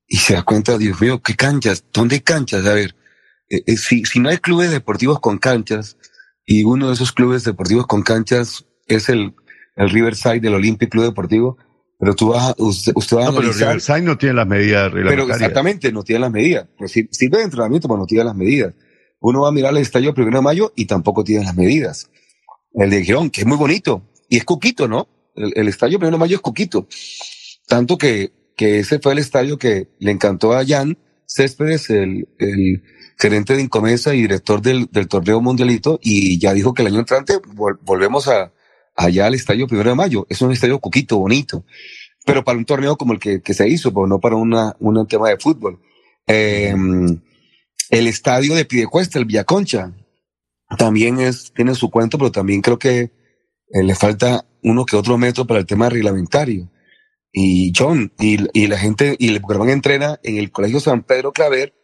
[0.07, 1.83] y se da cuenta, Dios mío, ¿qué canchas?
[1.91, 2.65] ¿Dónde hay canchas?
[2.65, 2.95] A ver,
[3.49, 5.97] eh, eh, si, si no hay clubes deportivos con canchas,
[6.45, 9.33] y uno de esos clubes deportivos con canchas es el,
[9.75, 11.57] el Riverside del Olympic Club Deportivo,
[11.99, 13.67] pero tú vas, a- usted, usted va a No, pero analizar.
[13.69, 16.67] Riverside no tiene las medidas Pero exactamente, no tiene las medidas.
[16.77, 18.73] Pues sí, sirve de entrenamiento, pero no tiene las medidas.
[19.19, 22.09] Uno va a mirar el estadio primero de mayo y tampoco tiene las medidas.
[22.73, 24.03] El de Girón, que es muy bonito.
[24.29, 25.07] Y es Coquito, ¿no?
[25.35, 26.87] El, el estadio primero de mayo es Coquito.
[27.67, 32.83] Tanto que, que ese fue el estadio que le encantó a Jan Céspedes, el, el
[33.17, 36.99] gerente de Incomesa y director del, del torneo mundialito, y ya dijo que el año
[36.99, 38.51] entrante vol- volvemos a,
[38.95, 40.25] allá al estadio primero de mayo.
[40.29, 41.63] Es un estadio Coquito, bonito
[42.25, 45.07] pero para un torneo como el que, que se hizo, pero no para una, un
[45.07, 45.79] tema de fútbol.
[46.25, 46.73] Eh,
[47.91, 49.93] el estadio de Piedecuesta, el Villaconcha,
[50.75, 53.11] también es, tiene su cuento, pero también creo que
[53.71, 56.71] eh, le falta uno que otro metro para el tema reglamentario.
[57.31, 61.31] Y John, y, y la gente, y el Bucaramanga entrena en el Colegio San Pedro
[61.31, 61.74] Claver,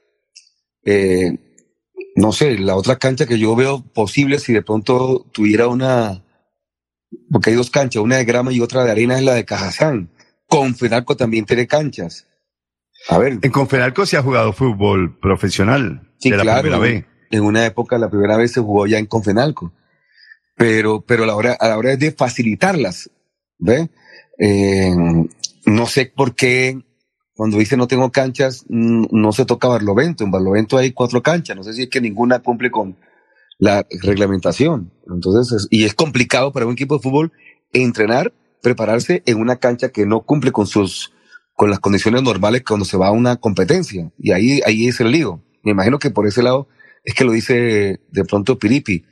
[0.85, 1.37] eh,
[2.15, 6.23] no sé, la otra cancha que yo veo posible si de pronto tuviera una,
[7.31, 10.09] porque hay dos canchas, una de grama y otra de arena es la de Cajazán.
[10.47, 12.27] Confenalco también tiene canchas.
[13.07, 13.39] A ver.
[13.41, 16.13] En Confenalco se ha jugado fútbol profesional.
[16.19, 16.61] Sí, de la claro.
[16.61, 17.05] primera vez.
[17.31, 19.73] En una época, la primera vez se jugó ya en Confenalco.
[20.55, 23.09] Pero, pero a la hora, a la hora de facilitarlas,
[23.57, 23.89] ¿ve?
[24.37, 24.93] Eh,
[25.65, 26.77] no sé por qué
[27.41, 30.23] cuando dice no tengo canchas, no se toca Barlovento.
[30.23, 31.55] En Barlovento hay cuatro canchas.
[31.57, 32.97] No sé si es que ninguna cumple con
[33.57, 34.91] la reglamentación.
[35.11, 37.31] Entonces, es- y es complicado para un equipo de fútbol
[37.73, 38.31] entrenar,
[38.61, 41.13] prepararse en una cancha que no cumple con sus,
[41.55, 44.11] con las condiciones normales cuando se va a una competencia.
[44.19, 45.41] Y ahí, ahí es el lío.
[45.63, 46.68] Me imagino que por ese lado
[47.03, 49.03] es que lo dice de pronto Piripi.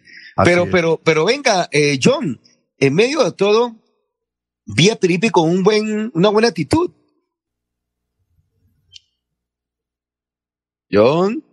[0.44, 0.70] Pero, es.
[0.72, 2.40] pero, pero venga, eh, John,
[2.78, 3.76] en medio de todo,
[4.68, 6.92] vi a Piripi con un buen, una buena actitud.
[10.92, 11.44] John.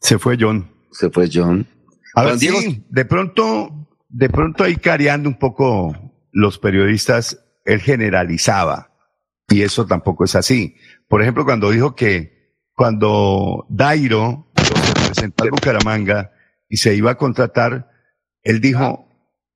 [0.00, 0.70] Se fue John.
[0.92, 1.66] Se fue John.
[2.14, 5.94] A ver, Diego- sí, de pronto, de pronto ahí careando un poco
[6.32, 8.90] los periodistas, él generalizaba.
[9.48, 10.76] Y eso tampoco es así.
[11.08, 16.32] Por ejemplo, cuando dijo que cuando Dairo se presentó al Bucaramanga
[16.68, 17.90] y se iba a contratar,
[18.42, 19.08] él dijo,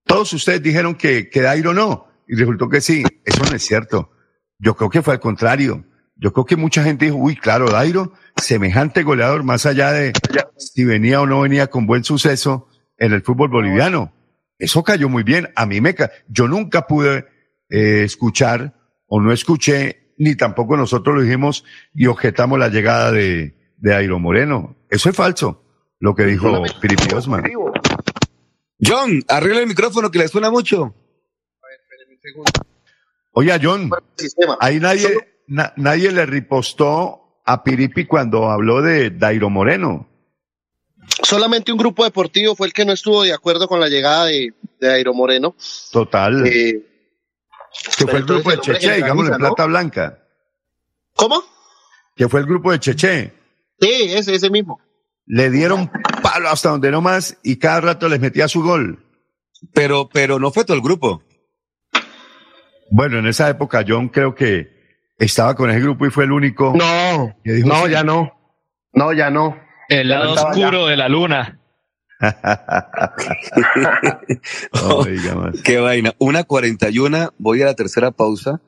[0.04, 2.06] todos ustedes dijeron que, que Dairo no.
[2.26, 3.04] Y resultó que sí.
[3.24, 4.10] Eso no es cierto.
[4.58, 5.84] Yo creo que fue al contrario.
[6.22, 10.12] Yo creo que mucha gente dijo, uy, claro, Dairo, semejante goleador, más allá de
[10.56, 14.12] si venía o no venía con buen suceso en el fútbol boliviano.
[14.56, 15.48] Eso cayó muy bien.
[15.56, 17.26] A mí me ca yo nunca pude
[17.70, 18.72] eh, escuchar
[19.08, 24.20] o no escuché, ni tampoco nosotros lo dijimos y objetamos la llegada de, de Dairo
[24.20, 24.76] Moreno.
[24.90, 25.64] Eso es falso,
[25.98, 27.50] lo que dijo Piripi Osman.
[28.80, 30.94] John, arregla el micrófono que le suena mucho.
[33.32, 33.90] Oye, John,
[34.60, 40.08] ahí nadie, na- nadie le ripostó a Piripi cuando habló de Dairo Moreno.
[41.22, 44.54] Solamente un grupo deportivo fue el que no estuvo de acuerdo con la llegada de,
[44.80, 45.54] de Airo Moreno.
[45.90, 46.46] Total.
[46.46, 46.86] Eh,
[47.98, 49.36] que fue el grupo de Cheche, digamos, en.
[49.36, 50.18] Plata Blanca.
[51.14, 51.42] ¿Cómo?
[52.14, 53.32] Que fue el grupo de Cheche.
[53.80, 54.80] Sí, ese, ese mismo.
[55.26, 55.90] Le dieron
[56.22, 59.04] palo hasta donde no más y cada rato les metía su gol.
[59.74, 61.22] Pero, pero no fue todo el grupo.
[62.90, 64.81] Bueno, en esa época John creo que
[65.18, 66.72] estaba con ese grupo y fue el único.
[66.74, 67.92] No, que dijo no, sí.
[67.92, 68.32] ya no.
[68.92, 69.56] No, ya no.
[69.88, 71.60] El lado no oscuro de la luna.
[75.64, 76.14] Qué vaina.
[76.18, 78.60] Una cuarenta y una, voy a la tercera pausa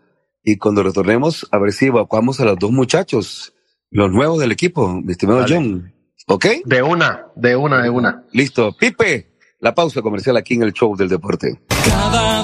[0.43, 3.55] y cuando retornemos a ver si evacuamos a los dos muchachos,
[3.91, 5.45] los nuevos del equipo, mi estimado.
[5.49, 5.93] John.
[6.27, 6.47] ¿Ok?
[6.65, 8.25] De una, de una, de una.
[8.33, 8.77] Listo.
[8.77, 11.61] Pipe, la pausa comercial aquí en el show del deporte.
[11.87, 12.44] Cada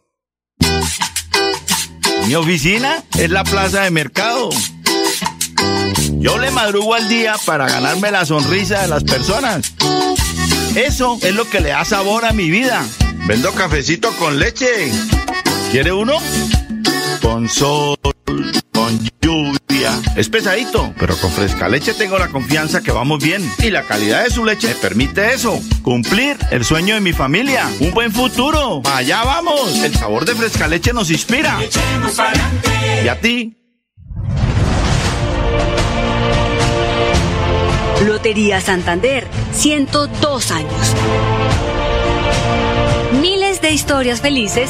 [2.27, 4.49] Mi oficina es la plaza de mercado.
[6.19, 9.73] Yo le madrugo al día para ganarme la sonrisa de las personas.
[10.75, 12.85] Eso es lo que le da sabor a mi vida.
[13.27, 14.91] Vendo cafecito con leche.
[15.71, 16.13] ¿Quiere uno?
[17.21, 17.97] Con sol.
[20.15, 23.49] Es pesadito, pero con fresca leche tengo la confianza que vamos bien.
[23.59, 25.59] Y la calidad de su leche me permite eso.
[25.83, 27.69] Cumplir el sueño de mi familia.
[27.79, 28.81] Un buen futuro.
[28.93, 29.73] Allá vamos.
[29.83, 31.59] El sabor de fresca leche nos inspira.
[33.03, 33.57] ¿Y a ti?
[38.05, 40.95] Lotería Santander, 102 años.
[43.21, 44.69] Miles de historias felices.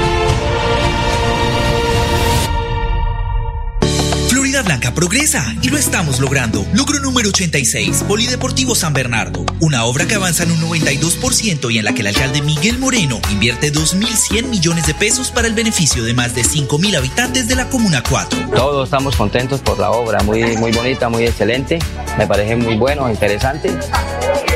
[4.61, 6.65] Florida Blanca progresa y lo estamos logrando.
[6.73, 9.45] Logro número 86, Polideportivo San Bernardo.
[9.59, 13.19] Una obra que avanza en un 92% y en la que el alcalde Miguel Moreno
[13.31, 17.69] invierte 2.100 millones de pesos para el beneficio de más de 5.000 habitantes de la
[17.69, 18.51] Comuna 4.
[18.55, 21.79] Todos estamos contentos por la obra, muy, muy bonita, muy excelente.
[22.17, 23.71] Me parece muy bueno, interesante,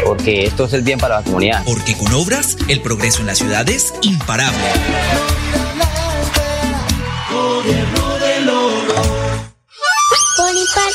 [0.06, 1.64] porque esto es el bien para la comunidad.
[1.66, 4.60] Porque con obras, el progreso en la ciudad es imparable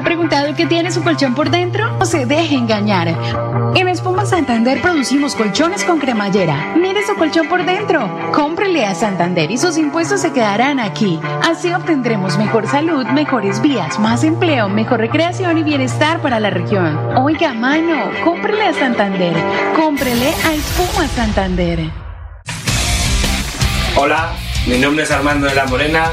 [0.00, 1.98] Ha preguntado qué tiene su colchón por dentro?
[1.98, 3.08] No se deje engañar.
[3.76, 6.74] En Espuma Santander producimos colchones con cremallera.
[6.74, 8.08] Mire su colchón por dentro.
[8.32, 11.20] Cómprele a Santander y sus impuestos se quedarán aquí.
[11.46, 16.98] Así obtendremos mejor salud, mejores vías, más empleo, mejor recreación y bienestar para la región.
[17.18, 19.34] Oiga, mano, cómprele a Santander.
[19.76, 21.90] Cómprele a Espuma Santander.
[23.96, 24.32] Hola,
[24.66, 26.10] mi nombre es Armando de la Morena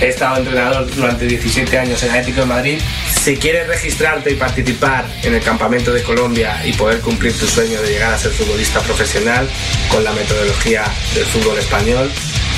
[0.00, 2.78] He estado entrenador durante 17 años en Atlético de Madrid.
[3.24, 7.82] Si quieres registrarte y participar en el campamento de Colombia y poder cumplir tu sueño
[7.82, 9.48] de llegar a ser futbolista profesional
[9.90, 10.84] con la metodología
[11.14, 12.10] del fútbol español,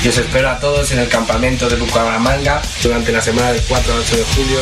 [0.04, 3.92] yo os espero a todos en el campamento de Bucaramanga durante la semana del 4
[3.92, 4.60] al 8 de julio.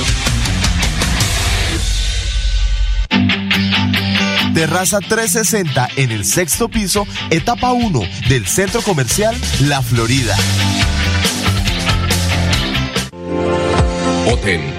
[4.54, 10.36] Terraza 360 en el sexto piso, etapa 1 del centro comercial La Florida.
[14.26, 14.77] Hotel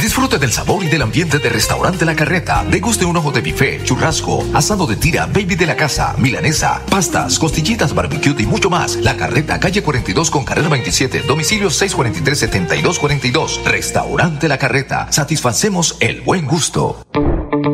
[0.00, 2.64] Disfrute del sabor y del ambiente de Restaurante La Carreta.
[2.70, 7.38] Deguste un ojo de bife, churrasco, asado de tira, baby de la casa, milanesa, pastas,
[7.38, 8.96] costillitas, barbecue y mucho más.
[8.96, 13.62] La Carreta, calle 42 con carrera 27, domicilio 643-7242.
[13.64, 15.12] Restaurante La Carreta.
[15.12, 17.06] Satisfacemos el buen gusto.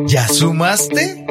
[0.05, 1.25] ¿Ya sumaste?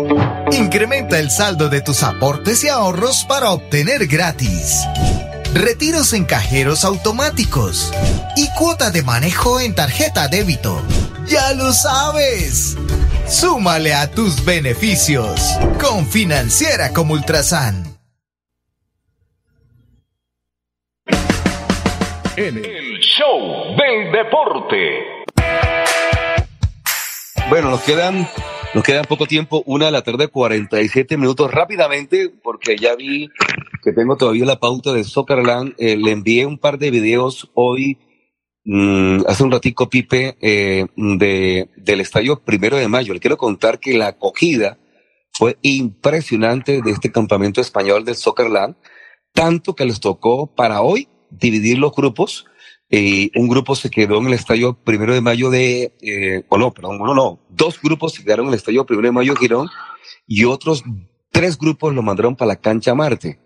[0.53, 4.87] Incrementa el saldo de tus aportes y ahorros para obtener gratis
[5.55, 7.93] retiros en cajeros automáticos
[8.37, 10.83] y cuota de manejo en tarjeta débito.
[11.27, 12.77] Ya lo sabes.
[13.27, 15.41] Súmale a tus beneficios
[15.81, 17.85] con Financiera como Ultrasan.
[22.37, 25.21] En el show del deporte.
[27.49, 28.29] Bueno, nos quedan,
[28.75, 33.29] nos queda poco tiempo, una de la tarde, 47 minutos rápidamente, porque ya vi
[33.83, 35.75] que tengo todavía la pauta de Soccerland.
[35.79, 37.99] Eh, le envié un par de videos hoy,
[38.65, 43.15] mm, hace un ratico, Pipe, eh, de, del estadio primero de mayo.
[43.15, 44.79] Le quiero contar que la acogida
[45.33, 48.77] fue impresionante de este campamento español del Soccerland,
[49.33, 52.47] tanto que les tocó para hoy dividir los grupos.
[52.91, 57.01] Un grupo se quedó en el estadio primero de mayo de, eh, o no, perdón,
[57.01, 59.69] uno no, dos grupos se quedaron en el estadio primero de mayo de Girón
[60.27, 60.83] y otros
[61.31, 63.39] tres grupos lo mandaron para la cancha Marte.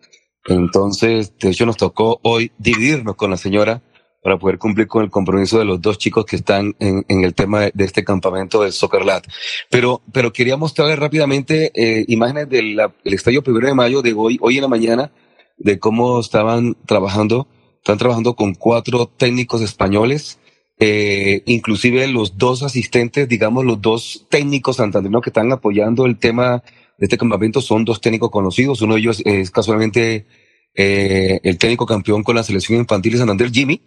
[0.47, 3.83] Entonces, de hecho, nos tocó hoy dividirnos con la señora
[4.23, 7.61] para poder cumplir con el compromiso de los dos chicos que están en, el tema
[7.61, 9.27] de, este campamento del Soccerlat.
[9.69, 14.57] Pero, pero quería mostrarles rápidamente eh, imágenes del estadio primero de mayo de hoy, hoy
[14.57, 15.12] en la mañana,
[15.59, 17.49] de cómo estaban trabajando.
[17.77, 20.39] Están trabajando con cuatro técnicos españoles,
[20.79, 26.62] eh, inclusive los dos asistentes, digamos, los dos técnicos santanderinos que están apoyando el tema
[26.99, 28.83] de este campamento son dos técnicos conocidos.
[28.83, 30.27] Uno de ellos es casualmente
[30.75, 33.83] eh, el técnico campeón con la selección infantil de Santander, Jimmy,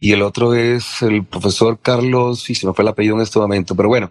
[0.00, 3.38] y el otro es el profesor Carlos, y se me fue el apellido en este
[3.38, 4.10] momento, pero bueno,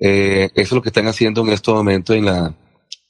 [0.00, 2.54] eh, eso es lo que están haciendo en este momento en la,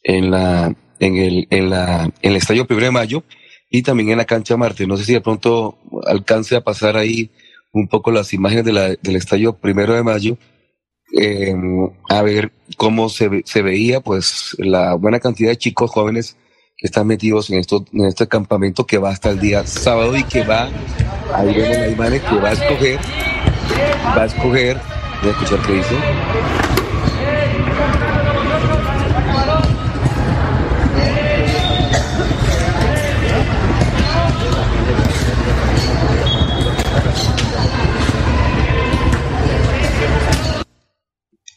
[0.03, 3.25] en la, en el, en la, en el estadio primero de mayo
[3.71, 4.87] y también en la cancha Marte.
[4.87, 7.31] No sé si de pronto alcance a pasar ahí
[7.73, 10.37] un poco las imágenes de la, del estadio primero de mayo
[11.13, 11.55] eh,
[12.09, 16.37] a ver cómo se, se veía pues la buena cantidad de chicos jóvenes
[16.77, 20.25] que están metidos en esto, en este campamento que va hasta el día sábado y
[20.25, 20.71] que va,
[21.35, 22.99] ahí vemos la imagen que va a escoger,
[24.17, 24.81] va a escoger,
[25.21, 26.80] voy a escuchar qué dice.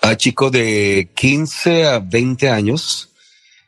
[0.03, 3.09] A chicos de 15 a 20 años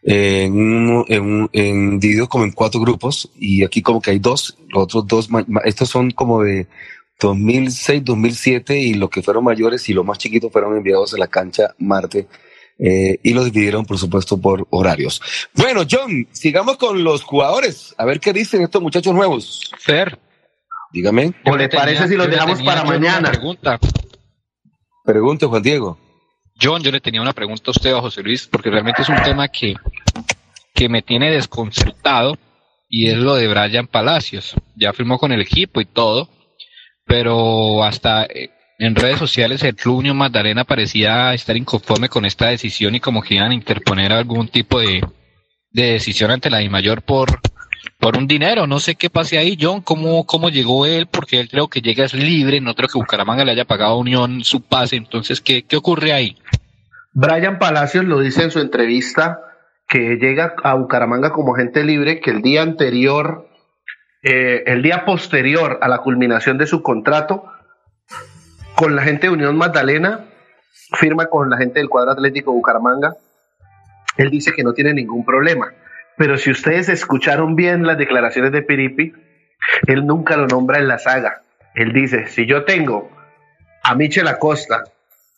[0.03, 4.83] en, en, en, divididos como en cuatro grupos y aquí como que hay dos, los
[4.83, 5.29] otros dos,
[5.63, 6.67] estos son como de
[7.21, 11.27] 2006, 2007 y los que fueron mayores y los más chiquitos fueron enviados a la
[11.27, 12.27] cancha Marte
[12.77, 15.21] eh, y los dividieron por supuesto por horarios.
[15.53, 19.71] Bueno, John, sigamos con los jugadores, a ver qué dicen estos muchachos nuevos.
[19.79, 20.19] Fer.
[20.91, 21.33] Dígame.
[21.45, 23.31] ¿O le parece si los dejamos para mañana?
[23.31, 23.79] Pregunta.
[25.05, 26.04] Pregunte, Juan Diego.
[26.59, 29.21] John, yo le tenía una pregunta a usted, a José Luis, porque realmente es un
[29.23, 29.75] tema que,
[30.73, 32.37] que me tiene desconcertado
[32.89, 34.55] y es lo de Brian Palacios.
[34.75, 36.29] Ya firmó con el equipo y todo,
[37.05, 42.47] pero hasta eh, en redes sociales el Club Unión Magdalena parecía estar inconforme con esta
[42.47, 45.01] decisión y como que iban a interponer algún tipo de,
[45.71, 47.41] de decisión ante la mayor por,
[48.05, 48.67] por un dinero.
[48.67, 52.05] No sé qué pase ahí, John, cómo, cómo llegó él, porque él creo que llega
[52.05, 54.95] es libre, no creo que Bucaramanga le haya pagado a Unión su pase.
[54.95, 56.37] Entonces, ¿qué, qué ocurre ahí?
[57.13, 59.39] Brian Palacios lo dice en su entrevista
[59.87, 63.49] que llega a Bucaramanga como agente libre, que el día anterior,
[64.21, 67.45] eh, el día posterior a la culminación de su contrato,
[68.75, 70.25] con la gente de Unión Magdalena,
[70.93, 73.15] firma con la gente del cuadro atlético Bucaramanga.
[74.15, 75.71] Él dice que no tiene ningún problema.
[76.17, 79.13] Pero si ustedes escucharon bien las declaraciones de Piripi,
[79.87, 81.43] él nunca lo nombra en la saga.
[81.73, 83.11] Él dice, si yo tengo
[83.83, 84.83] a Michel Acosta,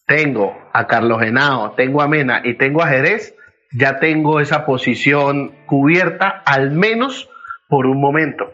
[0.06, 3.36] tengo a Carlos Genao, tengo a Mena y tengo a Jerez,
[3.72, 7.30] ya tengo esa posición cubierta, al menos
[7.68, 8.54] por un momento.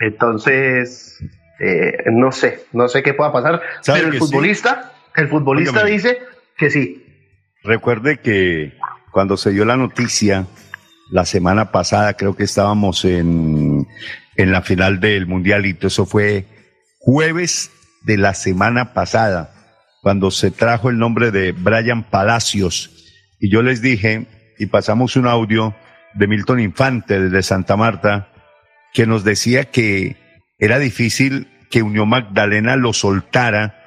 [0.00, 1.22] Entonces,
[1.60, 5.90] eh, no sé, no sé qué pueda pasar, pero el futbolista, el futbolista Óigame.
[5.90, 6.18] dice
[6.56, 7.06] que sí.
[7.62, 8.72] Recuerde que
[9.12, 10.46] cuando se dio la noticia
[11.12, 13.86] la semana pasada, creo que estábamos en,
[14.36, 16.46] en la final del Mundialito, eso fue
[16.98, 17.70] jueves
[18.02, 19.52] de la semana pasada,
[20.00, 22.90] cuando se trajo el nombre de Brian Palacios.
[23.38, 24.26] Y yo les dije,
[24.58, 25.76] y pasamos un audio
[26.14, 28.28] de Milton Infante desde Santa Marta,
[28.94, 30.16] que nos decía que
[30.58, 33.78] era difícil que Unión Magdalena lo soltara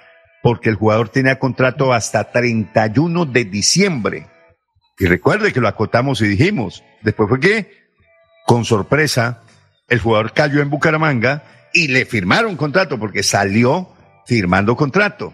[0.43, 4.27] porque el jugador tenía contrato hasta 31 de diciembre.
[4.97, 7.85] Y recuerde que lo acotamos y dijimos, después fue que,
[8.45, 9.43] con sorpresa,
[9.89, 11.43] el jugador cayó en Bucaramanga
[11.73, 13.89] y le firmaron contrato porque salió
[14.25, 15.33] firmando contrato.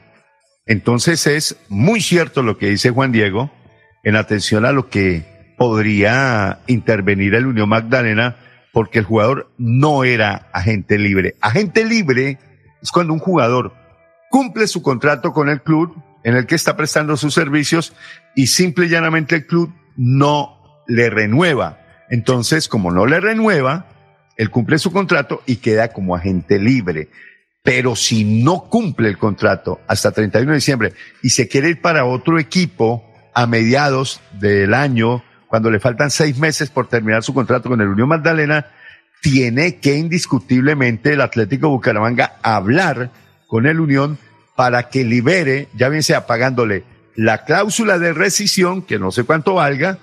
[0.66, 3.52] Entonces es muy cierto lo que dice Juan Diego
[4.04, 8.38] en atención a lo que podría intervenir el Unión Magdalena
[8.74, 11.36] porque el jugador no era agente libre.
[11.42, 12.40] Agente libre
[12.82, 13.74] es cuando un jugador
[14.30, 17.94] cumple su contrato con el club en el que está prestando sus servicios
[18.36, 21.80] y simple y llanamente el club no le renueva.
[22.10, 23.88] Entonces, como no le renueva,
[24.38, 27.10] él cumple su contrato y queda como agente libre.
[27.64, 32.06] Pero si no cumple el contrato hasta 31 de diciembre y se quiere ir para
[32.06, 37.70] otro equipo a mediados del año, cuando le faltan seis meses por terminar su contrato
[37.70, 38.68] con el Unión Magdalena,
[39.22, 43.12] tiene que indiscutiblemente el Atlético Bucaramanga hablar
[43.48, 44.18] con el Unión
[44.56, 46.84] para que libere, ya bien sea pagándole
[47.16, 49.98] la cláusula de rescisión, que no sé cuánto valga,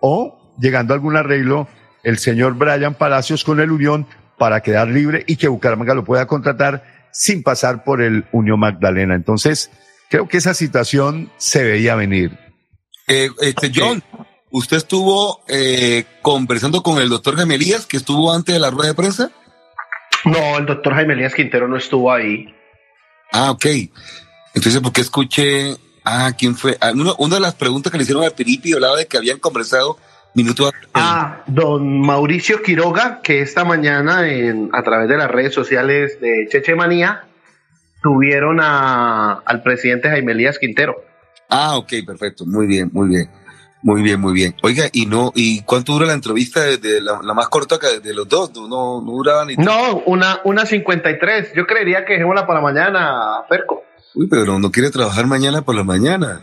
[0.00, 1.68] o llegando a algún arreglo
[2.02, 4.06] el señor Brian Palacios con el Unión
[4.38, 9.14] para quedar libre y que Bucaramanga lo pueda contratar sin pasar por el Unión Magdalena.
[9.14, 9.70] Entonces,
[10.10, 12.38] creo que esa situación se veía venir.
[13.06, 14.02] Eh, este, John,
[14.50, 18.94] ¿usted estuvo eh, conversando con el doctor Gemelías que estuvo antes de la rueda de
[18.94, 19.30] prensa?
[20.24, 22.46] No, el doctor Jaime Elías Quintero no estuvo ahí.
[23.32, 23.66] Ah, ok.
[24.54, 25.76] Entonces, ¿por qué escuché?
[26.04, 26.76] Ah, ¿quién fue?
[26.80, 29.38] Ah, uno- una de las preguntas que le hicieron a Piripi hablaba de que habían
[29.38, 29.98] conversado
[30.34, 30.88] minutos antes.
[30.94, 36.46] Ah, don Mauricio Quiroga, que esta mañana en, a través de las redes sociales de
[36.50, 37.24] Cheche Manía
[38.02, 40.96] tuvieron a, al presidente Jaime Elías Quintero.
[41.48, 42.44] Ah, ok, perfecto.
[42.46, 43.30] Muy bien, muy bien.
[43.82, 44.54] Muy bien, muy bien.
[44.62, 48.00] Oiga, ¿y no y cuánto dura la entrevista de, de la, la más corta que
[48.00, 48.50] de los dos?
[48.54, 49.56] No, no, duraba ni...
[49.56, 51.52] No, una, una 53.
[51.54, 53.84] Yo creería que dejémosla para mañana, Perco.
[54.14, 56.40] Uy, pero no, no quiere trabajar mañana por la mañana.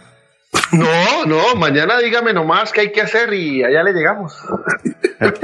[0.73, 4.33] No, no, mañana dígame nomás qué hay que hacer y allá le llegamos.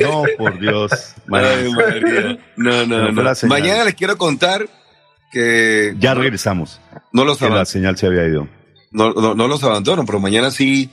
[0.00, 0.90] No, por Dios.
[1.32, 2.38] Ay, María.
[2.56, 3.32] No, no, No.
[3.48, 4.68] Mañana les quiero contar
[5.30, 6.80] que Ya regresamos.
[7.12, 8.48] no los, Que la señal se había ido.
[8.90, 10.90] no, no- no los abandono, pero mañana sí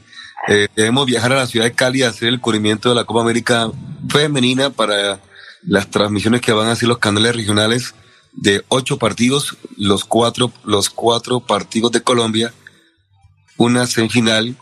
[0.48, 3.22] eh, debemos viajar a la ciudad de Cali a hacer el cubrimiento de la Copa
[3.22, 3.70] América
[4.10, 5.20] femenina para
[5.64, 7.96] las transmisiones que van a hacer los canales regionales
[8.38, 12.54] de ocho partidos, los cuatro, los cuatro partidos de Colombia,
[13.58, 14.56] una semifinal,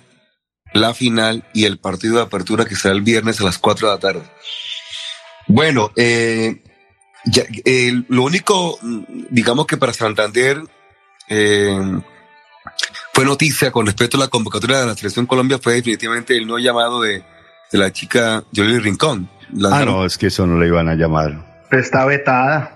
[0.74, 3.94] la final y el partido de apertura que será el viernes a las cuatro de
[3.96, 4.24] la tarde.
[5.48, 6.64] Bueno, eh,
[7.26, 8.78] ya- eh, lo único,
[9.30, 10.62] digamos que para Santander
[11.30, 12.02] eh,
[13.14, 16.58] fue noticia con respecto a la convocatoria de la selección Colombia fue definitivamente el no
[16.60, 17.24] llamado de,
[17.72, 19.30] de la chica Jolie Rincón.
[19.72, 21.66] Ah, no, es que eso no le iban a llamar.
[21.72, 22.73] Está vetada.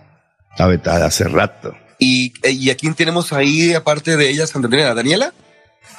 [0.58, 1.76] Está vetada hace rato.
[2.00, 4.88] ¿Y, eh, ¿Y a quién tenemos ahí, aparte de ella, Santander?
[4.88, 5.32] ¿A Daniela?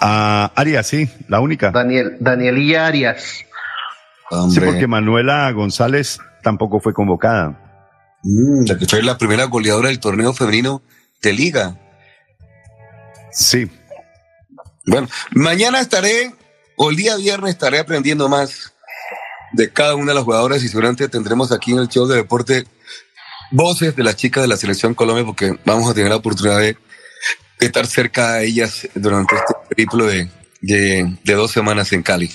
[0.00, 1.70] A Arias, sí, la única.
[1.70, 3.44] Daniel, Danielilla Arias.
[4.50, 7.56] Sí, porque Manuela González tampoco fue convocada.
[8.24, 10.82] Mm, la que fue la primera goleadora del torneo femenino
[11.22, 11.76] de liga.
[13.30, 13.70] Sí.
[14.86, 16.34] Bueno, mañana estaré,
[16.74, 18.72] o el día viernes estaré aprendiendo más
[19.52, 22.66] de cada una de las jugadoras y seguramente tendremos aquí en el show de deporte
[23.50, 26.76] voces de las chicas de la selección Colombia porque vamos a tener la oportunidad de
[27.60, 30.28] estar cerca de ellas durante este periplo de,
[30.60, 32.30] de, de dos semanas en Cali.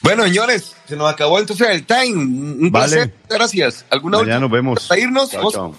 [0.00, 2.14] Bueno, señores, se nos acabó entonces el time.
[2.16, 2.92] Un Vale.
[2.94, 3.14] placer.
[3.28, 3.84] Gracias.
[3.90, 4.88] ¿Alguna Mañana nos vemos.
[4.88, 5.30] Para irnos.
[5.30, 5.54] Chao, ¿Vos?
[5.54, 5.76] chao.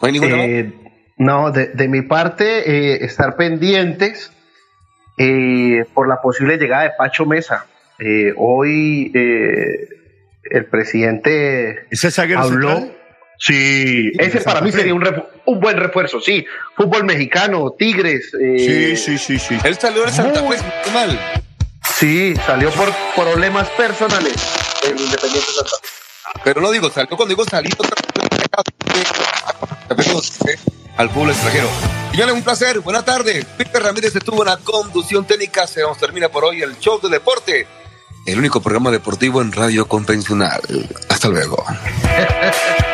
[0.00, 0.46] ¿No hay ninguna más?
[0.46, 0.74] Eh,
[1.18, 4.32] no, de, de mi parte, eh, estar pendientes
[5.18, 7.66] eh, por la posible llegada de Pacho Mesa.
[7.98, 9.88] Eh, hoy eh,
[10.50, 12.68] el presidente ¿Ese zaguero habló.
[12.76, 12.98] central?
[13.38, 15.04] Sí, ese para mí sería un,
[15.46, 16.46] un buen refuerzo, sí.
[16.76, 18.32] Fútbol mexicano, Tigres.
[18.40, 19.58] eh, Sí, sí, sí, sí.
[19.64, 20.62] Él salió de Santa muy- Fe,
[20.92, 21.20] mal.
[21.96, 24.34] Sí, salió por problemas personales
[24.82, 26.40] del Independiente Santa Fe.
[26.44, 27.70] Pero no digo, salió cuando digo salió
[30.96, 31.68] al fútbol extranjero.
[32.12, 32.80] Señores, un placer.
[32.80, 33.44] Buenas tardes.
[33.56, 35.66] Peter Ramírez estuvo en la conducción técnica.
[35.66, 37.66] Se nos termina por hoy el show de deporte.
[38.24, 40.60] El único programa deportivo en radio convencional.
[41.08, 41.64] Hasta luego.